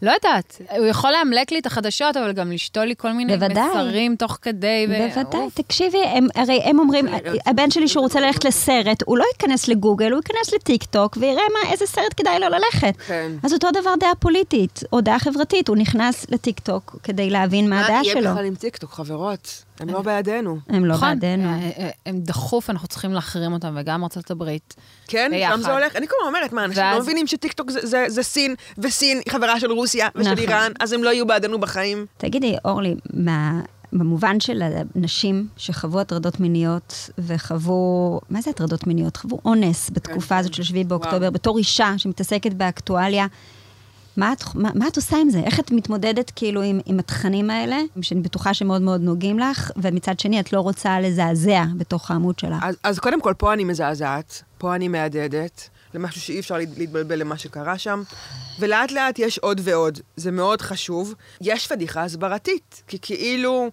לא 0.02 0.10
יודעת, 0.10 0.60
הוא 0.78 0.86
יכול 0.86 1.10
לאמלק 1.10 1.52
לי 1.52 1.58
את 1.58 1.66
החדשות, 1.66 2.16
אבל 2.16 2.32
גם 2.32 2.52
לשתול 2.52 2.84
לי 2.84 2.94
כל 2.96 3.12
מיני 3.12 3.36
בוודאי. 3.36 3.68
מסרים 3.68 4.16
תוך 4.16 4.38
כדי. 4.42 4.86
ו- 4.90 5.08
בוודאי, 5.14 5.40
אוף. 5.40 5.54
תקשיבי, 5.54 6.04
הם, 6.04 6.26
הרי 6.34 6.60
הם 6.64 6.78
אומרים. 6.78 7.06
הבן 7.46 7.70
שלי 7.70 7.88
שהוא 7.88 8.02
רוצה 8.02 8.20
ללכת 8.20 8.44
לסרט, 8.44 9.02
הוא 9.06 9.18
לא 9.18 9.24
ייכנס 9.32 9.68
לגוגל, 9.68 10.12
הוא 10.12 10.20
ייכנס 10.28 10.54
לטיק 10.54 10.84
טוק 10.84 11.16
ויראה 11.20 11.42
מה, 11.52 11.70
איזה 11.72 11.86
סרט 11.86 12.14
כדאי 12.16 12.38
לו 12.38 12.46
ללכת. 12.48 12.94
כן. 13.06 13.32
אז 13.42 13.52
אותו 13.52 13.70
דבר 13.70 13.94
דעה 14.00 14.14
פוליטית, 14.14 14.80
או 14.92 15.00
דעה 15.00 15.18
חברתית, 15.18 15.68
הוא 15.68 15.76
נכנס 15.76 16.26
לטיק 16.30 16.60
טוק 16.60 16.96
כדי 17.02 17.30
להבין 17.30 17.70
מה 17.70 17.84
הדעה 17.84 18.02
יהיה 18.02 18.14
שלו. 18.14 18.30
בכלל 18.30 18.44
עם 18.44 18.54
טיקטוק, 18.54 18.90
חברות? 18.92 19.64
הם 19.80 19.88
לא 19.88 20.02
בידינו. 20.02 20.58
הם 20.68 20.84
לא 20.84 20.94
נכון, 20.94 21.08
בעדנו. 21.20 21.48
אה, 21.48 21.70
אה, 21.78 21.90
הם 22.06 22.20
דחוף, 22.20 22.70
אנחנו 22.70 22.88
צריכים 22.88 23.12
להחרים 23.12 23.52
אותם, 23.52 23.76
וגם 23.80 24.02
ארצות 24.02 24.30
הברית. 24.30 24.74
כן, 25.08 25.28
ביחד. 25.30 25.56
שם 25.56 25.62
זה 25.62 25.72
הולך. 25.72 25.96
אני 25.96 26.06
כל 26.08 26.14
הזמן 26.20 26.34
אומרת, 26.36 26.52
מה, 26.52 26.64
אנשים 26.64 26.82
ואז- 26.82 26.96
לא 26.96 27.02
מבינים 27.02 27.26
שטיקטוק 27.26 27.70
זה- 27.70 27.86
זה- 27.86 28.04
זה 28.08 28.22
סין, 28.22 28.54
וסין 28.78 29.20
היא 29.24 29.32
חברה 29.32 29.60
של 29.60 29.72
רוסיה 29.72 30.08
ושל 30.14 30.32
נכון. 30.32 30.38
איראן, 30.44 30.72
אז 30.80 30.92
הם 30.92 31.04
לא 31.04 31.10
יהיו 31.10 31.26
בעדנו 31.26 31.60
בחיים. 31.60 32.06
תגידי, 32.16 32.56
אורלי, 32.64 32.94
מה... 33.14 33.60
במובן 33.94 34.40
של 34.40 34.62
הנשים 34.94 35.46
שחוו 35.56 36.00
הטרדות 36.00 36.40
מיניות 36.40 37.10
וחוו, 37.18 38.20
מה 38.30 38.40
זה 38.40 38.50
הטרדות 38.50 38.86
מיניות? 38.86 39.16
חוו 39.16 39.38
אונס 39.44 39.90
בתקופה 39.92 40.28
כן. 40.34 40.34
הזאת 40.40 40.54
של 40.54 40.62
7 40.62 40.82
באוקטובר. 40.84 41.30
בתור 41.30 41.58
אישה 41.58 41.94
שמתעסקת 41.96 42.52
באקטואליה. 42.52 43.26
מה 44.16 44.32
את, 44.32 44.42
מה, 44.54 44.70
מה 44.74 44.88
את 44.88 44.96
עושה 44.96 45.16
עם 45.16 45.30
זה? 45.30 45.38
איך 45.38 45.60
את 45.60 45.70
מתמודדת 45.70 46.32
כאילו 46.36 46.62
עם, 46.62 46.80
עם 46.86 46.98
התכנים 46.98 47.50
האלה, 47.50 47.76
שאני 48.02 48.20
בטוחה 48.20 48.54
שמאוד 48.54 48.82
מאוד 48.82 49.00
נוגעים 49.00 49.38
לך, 49.38 49.70
ומצד 49.76 50.20
שני 50.20 50.40
את 50.40 50.52
לא 50.52 50.60
רוצה 50.60 51.00
לזעזע 51.00 51.64
בתוך 51.76 52.10
העמוד 52.10 52.38
שלך. 52.38 52.58
אז, 52.62 52.76
אז 52.82 52.98
קודם 52.98 53.20
כל, 53.20 53.34
פה 53.38 53.52
אני 53.52 53.64
מזעזעת, 53.64 54.42
פה 54.58 54.74
אני 54.74 54.88
מהדהדת, 54.88 55.68
למשהו 55.94 56.20
שאי 56.20 56.40
אפשר 56.40 56.56
להת- 56.58 56.78
להתבלבל 56.78 57.18
למה 57.18 57.38
שקרה 57.38 57.78
שם, 57.78 58.02
ולאט 58.60 58.90
לאט 58.92 59.18
יש 59.18 59.38
עוד 59.38 59.60
ועוד. 59.64 59.98
זה 60.16 60.30
מאוד 60.30 60.62
חשוב. 60.62 61.14
יש 61.40 61.66
פדיחה 61.66 62.02
הסברתית, 62.04 62.82
כי 62.86 62.98
כאילו 63.02 63.70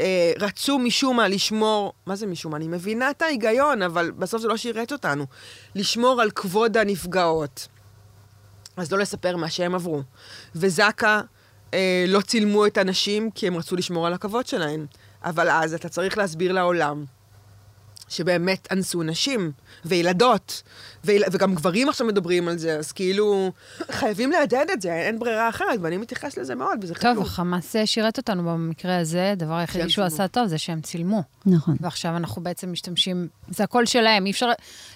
אה, 0.00 0.32
רצו 0.40 0.78
משום 0.78 1.16
מה 1.16 1.28
לשמור, 1.28 1.92
מה 2.06 2.16
זה 2.16 2.26
משום 2.26 2.50
מה? 2.50 2.56
אני 2.56 2.68
מבינה 2.68 3.10
את 3.10 3.22
ההיגיון, 3.22 3.82
אבל 3.82 4.10
בסוף 4.10 4.42
זה 4.42 4.48
לא 4.48 4.56
שירת 4.56 4.92
אותנו. 4.92 5.26
לשמור 5.74 6.20
על 6.20 6.30
כבוד 6.30 6.76
הנפגעות. 6.76 7.68
אז 8.76 8.92
לא 8.92 8.98
לספר 8.98 9.36
מה 9.36 9.50
שהם 9.50 9.74
עברו. 9.74 10.02
וזק"א 10.54 11.20
אה, 11.74 12.04
לא 12.08 12.20
צילמו 12.20 12.66
את 12.66 12.78
הנשים 12.78 13.30
כי 13.30 13.46
הם 13.46 13.56
רצו 13.56 13.76
לשמור 13.76 14.06
על 14.06 14.12
הכבוד 14.12 14.46
שלהן. 14.46 14.86
אבל 15.24 15.50
אז 15.50 15.74
אתה 15.74 15.88
צריך 15.88 16.18
להסביר 16.18 16.52
לעולם 16.52 17.04
שבאמת 18.12 18.68
אנסו 18.70 19.02
נשים 19.02 19.52
וילדות, 19.84 20.62
ויל... 21.04 21.22
וגם 21.32 21.54
גברים 21.54 21.88
עכשיו 21.88 22.06
מדברים 22.06 22.48
על 22.48 22.58
זה, 22.58 22.78
אז 22.78 22.92
כאילו 22.92 23.52
חייבים 23.90 24.30
להדהד 24.30 24.70
את 24.70 24.82
זה, 24.82 24.92
אין 24.94 25.18
ברירה 25.18 25.48
אחרת, 25.48 25.78
ואני 25.82 25.96
מתייחס 25.96 26.36
לזה 26.38 26.54
מאוד, 26.54 26.78
וזה 26.82 26.94
טוב, 26.94 27.12
חשוב. 27.12 27.24
החמאס 27.26 27.76
אה, 27.76 27.86
שירת 27.86 28.18
אותנו 28.18 28.42
במקרה 28.44 28.98
הזה, 28.98 29.30
הדבר 29.32 29.54
היחידי 29.54 29.78
שהם 29.82 29.88
שהוא 29.90 30.08
צילמו. 30.08 30.14
עשה 30.24 30.28
טוב 30.28 30.46
זה 30.46 30.58
שהם 30.58 30.80
צילמו. 30.80 31.22
נכון. 31.46 31.76
ועכשיו 31.80 32.16
אנחנו 32.16 32.42
בעצם 32.42 32.72
משתמשים, 32.72 33.28
זה 33.48 33.64
הכל 33.64 33.86
שלהם, 33.86 34.26
אי 34.26 34.30
אפשר 34.30 34.48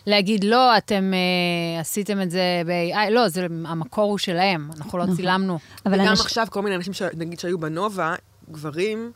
להגיד, 0.06 0.44
לא, 0.44 0.76
אתם 0.78 1.12
אה, 1.14 1.80
עשיתם 1.80 2.20
את 2.22 2.30
זה 2.30 2.62
ב-AI, 2.66 3.10
לא, 3.10 3.28
זה, 3.28 3.46
המקור 3.64 4.10
הוא 4.10 4.18
שלהם, 4.18 4.70
אנחנו 4.76 4.98
לא 4.98 5.04
נכון. 5.04 5.16
צילמנו. 5.16 5.58
אבל 5.86 5.94
וגם 6.00 6.12
אנש- 6.14 6.20
עכשיו 6.20 6.46
כל 6.50 6.62
מיני 6.62 6.76
אנשים, 6.76 6.92
ש... 6.92 7.02
נגיד 7.02 7.40
שהיו 7.40 7.58
בנובה, 7.58 8.14
גברים 8.50 9.12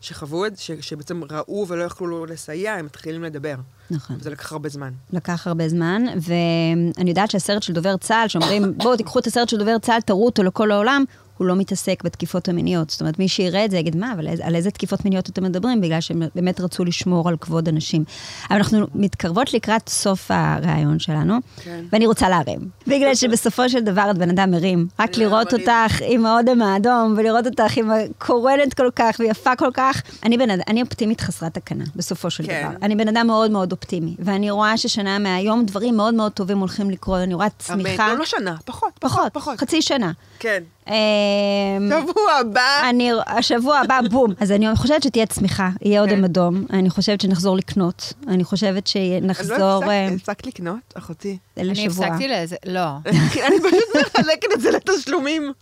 שחוו 0.00 0.46
את 0.46 0.56
זה, 0.56 0.62
ש... 0.62 0.70
שבעצם 0.80 1.20
ראו 1.30 1.66
ולא 1.68 1.84
יכלו 1.84 2.26
לסייע, 2.26 2.74
הם 2.74 2.84
מתחילים 2.84 3.22
לדבר. 3.24 3.54
נכון. 3.90 4.16
וזה 4.20 4.30
לקח 4.30 4.52
הרבה 4.52 4.68
זמן. 4.68 4.90
לקח 5.12 5.46
הרבה 5.46 5.68
זמן, 5.68 6.02
ואני 6.16 7.10
יודעת 7.10 7.30
שהסרט 7.30 7.62
של 7.62 7.72
דובר 7.72 7.96
צה"ל, 7.96 8.28
שאומרים, 8.28 8.78
בואו 8.78 8.96
תיקחו 8.96 9.18
את 9.18 9.26
הסרט 9.26 9.48
של 9.48 9.58
דובר 9.58 9.78
צה"ל, 9.78 10.00
תראו 10.00 10.26
אותו 10.26 10.42
לכל 10.42 10.70
העולם, 10.70 11.04
הוא 11.38 11.46
לא 11.46 11.56
מתעסק 11.56 12.02
בתקיפות 12.04 12.48
המיניות. 12.48 12.90
זאת 12.90 13.00
אומרת, 13.00 13.18
מי 13.18 13.28
שיראה 13.28 13.64
את 13.64 13.70
זה 13.70 13.76
יגיד, 13.76 13.96
מה, 13.96 14.12
אבל 14.12 14.28
על 14.42 14.54
איזה 14.54 14.70
תקיפות 14.70 15.04
מיניות 15.04 15.28
אתם 15.28 15.44
מדברים? 15.44 15.80
בגלל 15.80 16.00
שהם 16.00 16.22
באמת 16.34 16.60
רצו 16.60 16.84
לשמור 16.84 17.28
על 17.28 17.36
כבוד 17.40 17.68
הנשים. 17.68 18.04
אבל 18.50 18.56
אנחנו 18.56 18.86
מתקרבות 18.94 19.54
לקראת 19.54 19.88
סוף 19.88 20.30
הראיון 20.30 20.98
שלנו, 20.98 21.34
כן. 21.56 21.84
ואני 21.92 22.06
רוצה 22.06 22.28
להרים. 22.28 22.58
בגלל 22.86 23.14
שבסופו 23.20 23.68
של 23.68 23.80
דבר 23.80 24.10
את 24.10 24.18
בן 24.18 24.30
אדם 24.30 24.50
מרים. 24.50 24.86
רק 24.98 25.16
לראות. 25.16 25.52
אותך 25.52 26.02
עם 26.06 26.26
האודם 26.26 26.62
האדום, 26.62 27.14
ולראות 27.16 27.46
אותך 27.46 27.76
עם 27.76 27.90
הקורנת 27.90 28.74
כל 28.74 28.90
כך 28.96 29.16
ויפה 29.18 29.56
כל 29.56 29.70
כך, 29.74 30.02
אני 30.22 30.38
בן 30.38 30.50
אני 30.50 30.82
אופטימית 30.82 31.20
חסרת 31.20 31.54
תקנה, 31.54 31.84
בסופו 31.96 32.30
של 32.30 32.46
כן. 32.46 32.68
דבר. 32.68 32.76
אני 32.82 32.96
בן 32.96 33.08
אדם 33.08 33.26
מאוד 33.26 33.50
מאוד 33.50 33.72
אופטימי, 33.72 34.16
ואני 34.18 34.50
רואה 34.50 34.76
ששנה 34.76 35.18
מהיום 35.18 35.64
דברים 35.64 35.96
מאוד 35.96 36.14
מאוד 36.14 36.32
טובים 36.32 36.58
הולכים 36.58 36.90
לקרות, 36.90 37.20
אני 37.20 37.34
רואה 37.34 37.48
צמיחה. 37.58 38.04
אמן. 38.06 38.12
לא, 38.12 38.18
לא 38.18 38.24
שנה, 38.24 38.56
פחות, 38.64 38.92
פחות, 39.00 39.32
פחות. 39.32 39.58
חצי 39.58 39.82
שנה. 39.82 40.12
כן. 40.38 40.62
אמ, 40.88 41.90
שבוע 41.90 42.32
הבא. 42.40 42.88
אני, 42.90 43.10
השבוע 43.26 43.78
הבא, 43.78 44.00
בום. 44.10 44.32
אז 44.40 44.52
אני 44.52 44.66
חושבת 44.76 45.02
שתהיה 45.02 45.26
צמיחה, 45.26 45.70
יהיה 45.82 46.00
אודם 46.00 46.16
כן. 46.16 46.24
אדום. 46.24 46.66
אני 46.72 46.90
חושבת 46.90 47.20
שנחזור 47.20 47.56
לקנות. 47.56 48.12
אני 48.28 48.44
חושבת 48.44 48.86
אני 48.96 49.20
לא 49.20 49.34
שנחזור 49.34 49.90
אה, 49.90 50.08
הפסקת 50.08 50.46
לקנות, 50.46 50.78
אחותי. 50.94 51.38
אני 51.56 51.68
לשבוע. 51.68 52.06
הפסקתי 52.06 52.28
לאיזה, 52.28 52.56
לא. 52.66 52.80
אני 53.46 53.56
פשוט 53.60 53.96
מחלקת 53.96 54.48
את 54.54 54.60
זה 54.60 54.70
לתשלומים, 54.70 55.52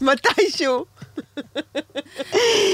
מתישהו. 0.00 0.84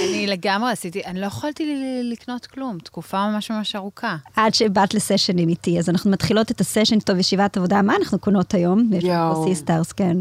אני 0.08 0.26
לגמרי 0.26 0.72
עשיתי, 0.72 1.04
אני 1.04 1.20
לא 1.20 1.26
יכולתי 1.26 1.76
לקנות 2.02 2.46
כלום, 2.46 2.78
תקופה 2.78 3.28
ממש 3.28 3.50
ממש 3.50 3.76
ארוכה. 3.76 4.16
עד 4.36 4.54
שבאת 4.54 4.94
לסשנים 4.94 5.48
איתי, 5.48 5.78
אז 5.78 5.88
אנחנו 5.88 6.10
מתחילות 6.10 6.50
את 6.50 6.60
הסשן 6.60 6.94
איתו 6.94 7.14
בישיבת 7.14 7.56
עבודה. 7.56 7.82
מה 7.82 7.96
אנחנו 7.96 8.18
קונות 8.18 8.54
היום? 8.54 8.90
יש 8.92 9.04
לנו 9.04 9.44
sisters, 9.44 9.92
כן. 9.92 10.16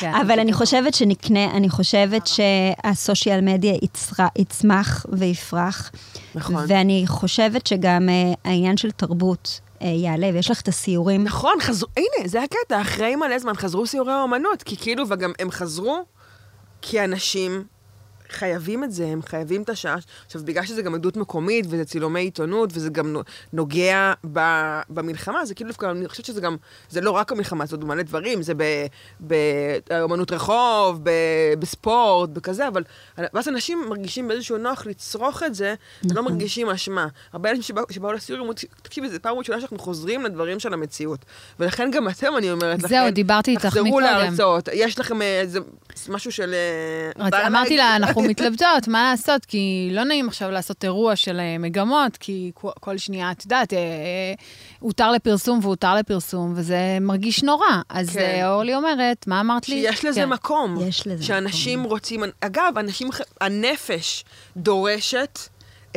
כן. 0.00 0.14
אבל 0.14 0.40
אני 0.40 0.52
חושבת 0.52 0.94
שנקנה, 0.94 1.56
אני 1.56 1.68
חושבת 1.68 2.26
שה 2.26 2.64
social 2.64 3.40
media 3.40 3.74
יצמח 4.38 5.06
ויפרח. 5.08 5.90
נכון. 6.34 6.64
ואני 6.68 7.04
חושבת 7.06 7.66
שגם 7.66 8.08
אה, 8.08 8.32
העניין 8.44 8.76
של 8.76 8.90
תרבות 8.90 9.60
אה, 9.82 9.88
יעלה, 9.88 10.30
ויש 10.34 10.50
לך 10.50 10.60
את 10.60 10.68
הסיורים. 10.68 11.24
נכון, 11.24 11.54
חזרו, 11.60 11.88
הנה, 11.96 12.28
זה 12.28 12.42
הקטע, 12.42 12.80
אחרי 12.80 13.16
מלא 13.16 13.38
זמן 13.38 13.54
חזרו 13.54 13.86
סיורי 13.86 14.12
האומנות, 14.12 14.62
כי 14.62 14.76
כאילו, 14.76 15.04
וגם 15.08 15.32
הם 15.38 15.50
חזרו 15.50 16.04
כי 16.82 17.04
אנשים 17.04 17.64
חייבים 18.32 18.84
את 18.84 18.92
זה, 18.92 19.06
הם 19.06 19.22
חייבים 19.22 19.62
את 19.62 19.68
השעה. 19.68 19.96
עכשיו, 20.26 20.42
בגלל 20.44 20.66
שזה 20.66 20.82
גם 20.82 20.94
עדות 20.94 21.16
מקומית, 21.16 21.66
וזה 21.68 21.84
צילומי 21.84 22.20
עיתונות, 22.20 22.70
וזה 22.72 22.90
גם 22.90 23.12
נו- 23.12 23.22
נוגע 23.52 24.12
ב, 24.32 24.40
במלחמה, 24.88 25.44
זה 25.44 25.54
כאילו 25.54 25.70
דווקא, 25.70 25.90
אני 25.90 26.08
חושבת 26.08 26.26
שזה 26.26 26.40
גם, 26.40 26.56
זה 26.90 27.00
לא 27.00 27.10
רק 27.10 27.32
המלחמה, 27.32 27.66
זה 27.66 27.76
עוד 27.76 27.84
מלא 27.84 28.02
דברים, 28.02 28.42
זה 28.42 28.52
באומנות 29.20 30.32
רחוב, 30.32 31.00
ב, 31.02 31.10
בספורט, 31.58 32.30
בכזה, 32.30 32.68
אבל 32.68 32.82
ואז 33.18 33.48
אנשים 33.48 33.84
מרגישים 33.88 34.28
באיזשהו 34.28 34.58
נוח 34.58 34.86
לצרוך 34.86 35.42
את 35.42 35.54
זה, 35.54 35.74
ולא 36.04 36.12
נכון. 36.12 36.32
מרגישים 36.32 36.68
אשמה. 36.68 37.06
הרבה 37.32 37.50
אנשים 37.50 37.62
שבאו, 37.62 37.84
שבאו 37.90 38.12
לסיור 38.12 38.40
אמרו, 38.40 38.52
תקשיבי, 38.82 39.08
זו 39.08 39.18
פעם 39.22 39.38
ראשונה 39.38 39.60
שאנחנו 39.60 39.78
חוזרים 39.78 40.24
לדברים 40.24 40.60
של 40.60 40.72
המציאות. 40.74 41.24
ולכן 41.60 41.90
גם 41.90 42.08
אתם, 42.08 42.36
אני 42.38 42.50
אומרת 42.52 42.78
לכם, 42.78 42.88
זהו, 42.88 43.10
דיברתי 43.10 43.50
איתך 43.50 43.66
תחזרו 43.66 43.84
מקודם. 43.84 44.04
להרצאות. 44.04 44.68
יש 44.72 44.98
לכם 44.98 45.22
אה, 45.22 45.40
איזה 45.40 45.58
משהו 46.08 46.32
של... 46.32 46.54
אה, 47.18 47.26
רצ- 47.26 47.34
אמרתי 47.46 47.76
לה, 47.76 47.96
אנחנו 47.96 48.22
מתלבטות, 48.30 48.88
מה 48.88 49.10
לעשות? 49.10 49.44
כי 49.44 49.88
לא 49.92 50.04
נעים 50.04 50.28
עכשיו 50.28 50.50
לעשות 50.50 50.84
אירוע 50.84 51.16
של 51.16 51.40
אה, 51.40 51.56
מגמות, 51.58 52.16
כי 52.16 52.50
כל- 52.54 52.98
שנייה, 52.98 53.30
את 53.30 53.44
יודעת, 53.44 53.72
אה, 53.72 53.78
אה, 53.78 53.82
הותר 54.80 55.10
לפרסום 55.12 55.58
והותר 55.62 55.94
לפרסום, 55.94 56.52
וזה 56.56 56.98
מרגיש 57.00 57.42
נורא. 57.42 57.66
אז 57.88 58.10
כן. 58.10 58.18
אה, 58.20 58.52
אורלי 58.52 58.74
אומרת, 58.74 59.26
מה 59.26 59.40
אמרת 59.40 59.68
לי? 59.68 59.82
שיש 59.82 60.04
לזה 60.04 60.20
כן. 60.20 60.28
מקום. 60.28 60.76
יש 60.88 61.06
לזה 61.06 61.24
שאנשים 61.24 61.78
מקום. 61.80 61.90
רוצים... 61.92 62.22
אגב, 62.40 62.72
אנשים... 62.78 63.08
הנפש 63.40 64.24
דורשת 64.56 65.38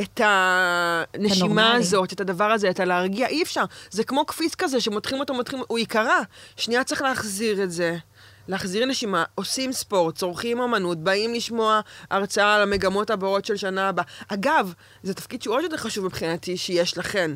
את 0.00 0.20
הנשימה 0.24 1.34
הנורמלי. 1.62 1.76
הזאת, 1.78 2.12
את 2.12 2.20
הדבר 2.20 2.44
הזה, 2.52 2.70
את 2.70 2.80
הלהרגיע. 2.80 3.26
אי 3.26 3.42
אפשר. 3.42 3.64
זה 3.90 4.04
כמו 4.04 4.24
קפיץ 4.24 4.54
כזה 4.54 4.80
שמותחים 4.80 5.20
אותו, 5.20 5.34
מותחים... 5.34 5.58
הוא 5.68 5.78
ייקרע. 5.78 6.20
שנייה 6.56 6.84
צריך 6.84 7.02
להחזיר 7.02 7.62
את 7.62 7.70
זה. 7.72 7.96
להחזיר 8.48 8.86
נשימה, 8.86 9.24
עושים 9.34 9.72
ספורט, 9.72 10.14
צורכים 10.16 10.60
אמנות, 10.60 10.98
באים 10.98 11.34
לשמוע 11.34 11.80
הרצאה 12.10 12.54
על 12.54 12.62
המגמות 12.62 13.10
הבאות 13.10 13.44
של 13.44 13.56
שנה 13.56 13.88
הבאה. 13.88 14.04
אגב, 14.28 14.72
זה 15.02 15.14
תפקיד 15.14 15.42
שהוא 15.42 15.54
עוד 15.56 15.62
יותר 15.64 15.76
חשוב 15.76 16.04
מבחינתי 16.04 16.56
שיש 16.56 16.98
לכן. 16.98 17.30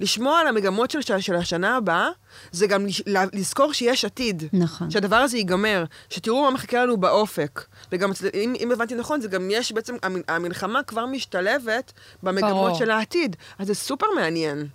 לשמוע 0.00 0.38
על 0.40 0.46
המגמות 0.46 0.90
של, 0.90 1.00
של 1.20 1.34
השנה 1.34 1.76
הבאה, 1.76 2.08
זה 2.52 2.66
גם 2.66 2.86
לזכור 3.32 3.72
שיש 3.72 4.04
עתיד. 4.04 4.42
נכון. 4.52 4.90
שהדבר 4.90 5.16
הזה 5.16 5.36
ייגמר, 5.36 5.84
שתראו 6.10 6.42
מה 6.42 6.50
מחכה 6.50 6.84
לנו 6.84 6.96
באופק. 6.96 7.64
וגם, 7.92 8.10
אם, 8.34 8.54
אם 8.60 8.72
הבנתי 8.72 8.94
נכון, 8.94 9.20
זה 9.20 9.28
גם 9.28 9.48
יש 9.50 9.72
בעצם, 9.72 9.94
המ- 10.02 10.22
המלחמה 10.28 10.82
כבר 10.82 11.06
משתלבת 11.06 11.92
במגמות 12.22 12.50
ברור. 12.52 12.78
של 12.78 12.90
העתיד. 12.90 13.36
אז 13.58 13.66
זה 13.66 13.74
סופר 13.74 14.06
מעניין. 14.16 14.66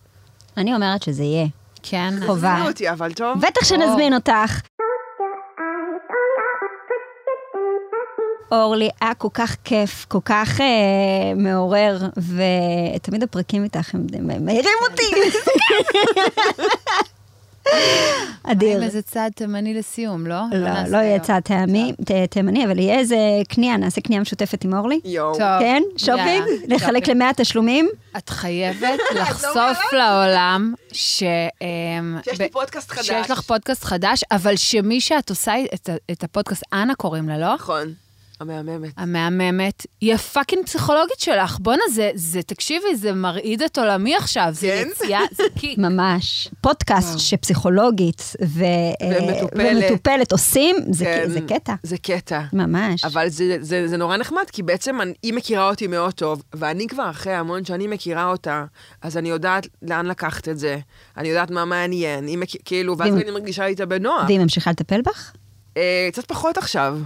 אני 0.57 0.75
אומרת 0.75 1.03
שזה 1.03 1.23
יהיה. 1.23 1.47
כן. 1.83 2.13
חובה. 2.25 2.49
תזמינו 2.53 2.67
אותי, 2.69 2.89
אבל 2.91 3.13
טוב. 3.13 3.41
בטח 3.41 3.65
שנזמין 3.65 4.13
אותך. 4.13 4.59
אורלי, 8.51 8.89
היה 9.01 9.13
כל 9.13 9.27
כך 9.33 9.55
כיף, 9.63 10.05
כל 10.09 10.19
כך 10.25 10.61
אה, 10.61 10.65
מעורר, 11.35 11.97
ותמיד 12.95 13.23
הפרקים 13.23 13.63
איתך 13.63 13.95
הם 13.95 14.07
מעירים 14.45 14.75
אותי. 14.91 15.03
אדיר. 18.43 18.77
עם 18.77 18.83
איזה 18.83 19.01
צעד 19.01 19.31
תימני 19.31 19.73
לסיום, 19.73 20.27
לא? 20.27 20.41
לא, 20.51 20.69
לא 20.89 20.97
יהיה. 20.97 21.19
צעד 21.19 21.43
תימני, 22.29 22.65
אבל 22.65 22.79
יהיה 22.79 22.99
איזה 22.99 23.17
קנייה, 23.49 23.77
נעשה 23.77 24.01
קנייה 24.01 24.21
משותפת 24.21 24.63
עם 24.63 24.73
אורלי. 24.73 24.99
יואו. 25.05 25.33
כן? 25.59 25.83
שופינג? 25.97 26.43
לחלק. 26.67 27.07
למאה 27.07 27.31
תשלומים? 27.37 27.89
את 28.17 28.29
חייבת 28.29 28.99
לחשוף 29.21 29.93
לעולם 29.93 30.73
ש... 30.91 31.23
אמ, 31.61 32.17
שיש 32.23 32.37
ב- 32.37 32.41
לי 32.41 32.49
פודקאסט 32.49 32.91
חדש. 32.91 33.07
שיש 33.07 33.31
לך 33.31 33.41
פודקאסט 33.41 33.83
חדש, 33.83 34.23
אבל 34.31 34.55
שמי 34.55 35.01
שאת 35.01 35.29
עושה 35.29 35.53
את 36.11 36.23
הפודקאסט, 36.23 36.63
אנה 36.73 36.95
קוראים 36.95 37.29
לה, 37.29 37.37
לא? 37.37 37.53
נכון. 37.55 37.93
המהממת. 38.41 38.91
המהממת, 38.97 39.85
היא 40.01 40.13
הפאקינג 40.13 40.65
פסיכולוגית 40.65 41.19
שלך. 41.19 41.57
בואנה, 41.59 41.81
זה, 41.93 42.11
זה, 42.15 42.41
תקשיבי, 42.41 42.95
זה 42.95 43.13
מרעיד 43.13 43.61
את 43.61 43.77
עולמי 43.77 44.15
עכשיו. 44.15 44.47
זה 44.51 44.67
כן? 44.67 44.89
יציאה, 44.91 45.19
זה 45.35 45.43
כי... 45.55 45.75
ממש. 45.89 46.49
פודקאסט 46.61 47.19
שפסיכולוגית 47.19 48.21
ו... 48.45 48.63
ומטופלת. 49.03 49.83
ומטופלת 49.91 50.31
עושים, 50.31 50.75
זה, 50.91 51.05
כן. 51.05 51.29
זה 51.29 51.39
קטע. 51.47 51.73
זה 51.83 51.97
קטע. 51.97 52.41
ממש. 52.53 53.05
אבל 53.05 53.29
זה, 53.29 53.57
זה, 53.61 53.87
זה 53.87 53.97
נורא 53.97 54.17
נחמד, 54.17 54.43
כי 54.51 54.63
בעצם 54.63 55.01
אני, 55.01 55.13
היא 55.23 55.33
מכירה 55.33 55.69
אותי 55.69 55.87
מאוד 55.87 56.13
טוב, 56.13 56.43
ואני 56.53 56.87
כבר 56.87 57.09
אחרי 57.09 57.33
המון 57.33 57.65
שאני 57.65 57.87
מכירה 57.87 58.25
אותה, 58.25 58.65
אז 59.01 59.17
אני 59.17 59.29
יודעת 59.29 59.67
לאן 59.81 60.05
לקחת 60.05 60.49
את 60.49 60.59
זה, 60.59 60.77
אני 61.17 61.27
יודעת 61.27 61.51
מה 61.51 61.65
מעניין, 61.65 62.27
היא 62.27 62.37
מכ... 62.37 62.55
כאילו, 62.65 62.97
ואז 62.97 63.13
ואם- 63.13 63.21
אני 63.21 63.31
מרגישה 63.31 63.65
איתה 63.65 63.85
בנוח. 63.85 64.23
והיא 64.27 64.39
ממשיכה 64.39 64.71
לטפל 64.71 65.01
בך? 65.01 65.31
אה, 65.77 66.09
קצת 66.11 66.25
פחות 66.25 66.57
עכשיו. 66.57 66.97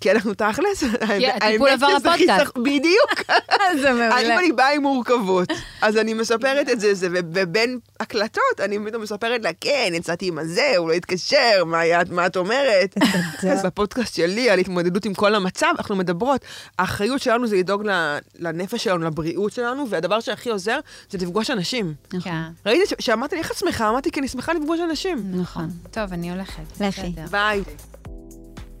כי 0.00 0.10
אנחנו 0.12 0.34
תכלס, 0.34 0.82
האמת- 1.00 1.42
הטיפול 1.42 1.68
עבר 1.68 1.98
שזה 1.98 2.08
לפודקאסט. 2.08 2.56
בדיוק. 2.56 3.30
זה 3.82 3.90
אם 3.90 4.38
אני 4.38 4.52
באה 4.52 4.72
עם 4.72 4.82
מורכבות, 4.82 5.48
אז 5.82 5.96
אני 5.96 6.14
מספרת 6.14 6.68
את 6.68 6.80
זה, 6.80 6.92
ובין 7.10 7.78
הקלטות, 8.00 8.42
אני 8.64 8.78
פתאום 8.86 9.02
מספרת 9.02 9.42
לה, 9.44 9.50
כן, 9.60 9.90
יצאתי 9.94 10.26
עם 10.28 10.38
הזה, 10.38 10.72
הוא 10.76 10.88
לא 10.88 10.94
התקשר, 10.94 11.64
מה 12.10 12.26
את 12.26 12.36
אומרת? 12.36 12.94
אז 13.52 13.64
בפודקאסט 13.66 14.14
שלי, 14.14 14.50
על 14.50 14.58
התמודדות 14.58 15.04
עם 15.04 15.14
כל 15.14 15.34
המצב, 15.34 15.66
אנחנו 15.78 15.96
מדברות. 15.96 16.44
האחריות 16.78 17.20
שלנו 17.22 17.46
זה 17.46 17.56
לדאוג 17.56 17.86
ל- 17.86 18.18
לנפש 18.38 18.84
שלנו, 18.84 19.04
לבריאות 19.04 19.52
שלנו, 19.52 19.90
והדבר 19.90 20.20
שהכי 20.20 20.50
עוזר 20.50 20.78
זה 21.10 21.18
לפגוש 21.18 21.50
אנשים. 21.50 21.94
כן. 22.24 22.42
ראיתי 22.66 22.86
ש- 22.86 23.04
שאמרת 23.06 23.32
לי, 23.32 23.38
איך 23.38 23.50
את 23.50 23.56
שמחה? 23.56 23.88
אמרתי, 23.88 24.10
כי 24.10 24.20
אני 24.20 24.28
שמחה 24.28 24.52
לפגוש 24.52 24.80
אנשים. 24.80 25.18
נכון. 25.40 25.70
טוב, 25.90 26.12
אני 26.12 26.30
הולכת. 26.32 26.62
לכי. 26.80 27.12
ביי. 27.30 27.62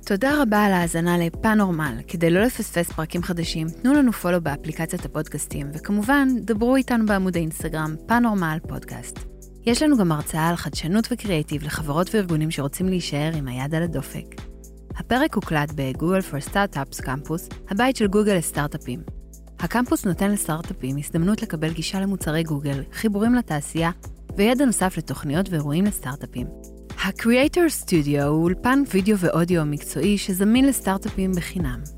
תודה 0.06 0.42
רבה 0.42 0.64
על 0.64 0.72
ההאזנה 0.72 1.18
לפאנורמל. 1.18 1.94
כדי 2.08 2.30
לא 2.30 2.40
לפספס 2.42 2.92
פרקים 2.92 3.22
חדשים, 3.22 3.66
תנו 3.68 3.94
לנו 3.94 4.12
פולו 4.12 4.40
באפליקציית 4.40 5.04
הפודקאסטים, 5.04 5.66
וכמובן, 5.74 6.28
דברו 6.40 6.76
איתנו 6.76 7.06
בעמוד 7.06 7.36
האינסטגרם 7.36 7.94
פאנורמל 8.06 8.58
פודקאסט. 8.68 9.18
יש 9.64 9.82
לנו 9.82 9.96
גם 9.96 10.12
הרצאה 10.12 10.48
על 10.48 10.56
חדשנות 10.56 11.08
וקריאיטיב 11.10 11.62
לחברות 11.62 12.14
וארגונים 12.14 12.50
שרוצים 12.50 12.88
להישאר 12.88 13.30
עם 13.34 13.48
היד 13.48 13.74
על 13.74 13.82
הדופק. 13.82 14.24
הפרק 14.96 15.34
הוקלט 15.34 15.72
בגוגל 15.74 16.20
for 16.20 16.50
Startups 16.50 17.02
קמפוס, 17.02 17.48
הבית 17.70 17.96
של 17.96 18.06
גוגל 18.06 18.34
לסטארט-אפים. 18.34 19.00
הקמפוס 19.58 20.06
נותן 20.06 20.30
לסטארט-אפים 20.30 20.96
הזדמנות 20.98 21.42
לקבל 21.42 21.72
גישה 21.72 22.00
למוצרי 22.00 22.42
גוגל, 22.42 22.82
חיבורים 22.92 23.34
לתעשייה, 23.34 23.90
וידע 24.36 24.64
נוסף 24.64 24.94
לתוכניות 24.98 25.48
ואירועים 25.50 25.84
לסטארט-אפים. 25.84 26.75
ה-Creator 26.98 27.84
Studio 27.84 28.22
הוא 28.22 28.42
אולפן 28.42 28.82
וידאו 28.94 29.18
ואודיו 29.18 29.64
מקצועי 29.64 30.18
שזמין 30.18 30.66
לסטארט-אפים 30.66 31.32
בחינם. 31.32 31.95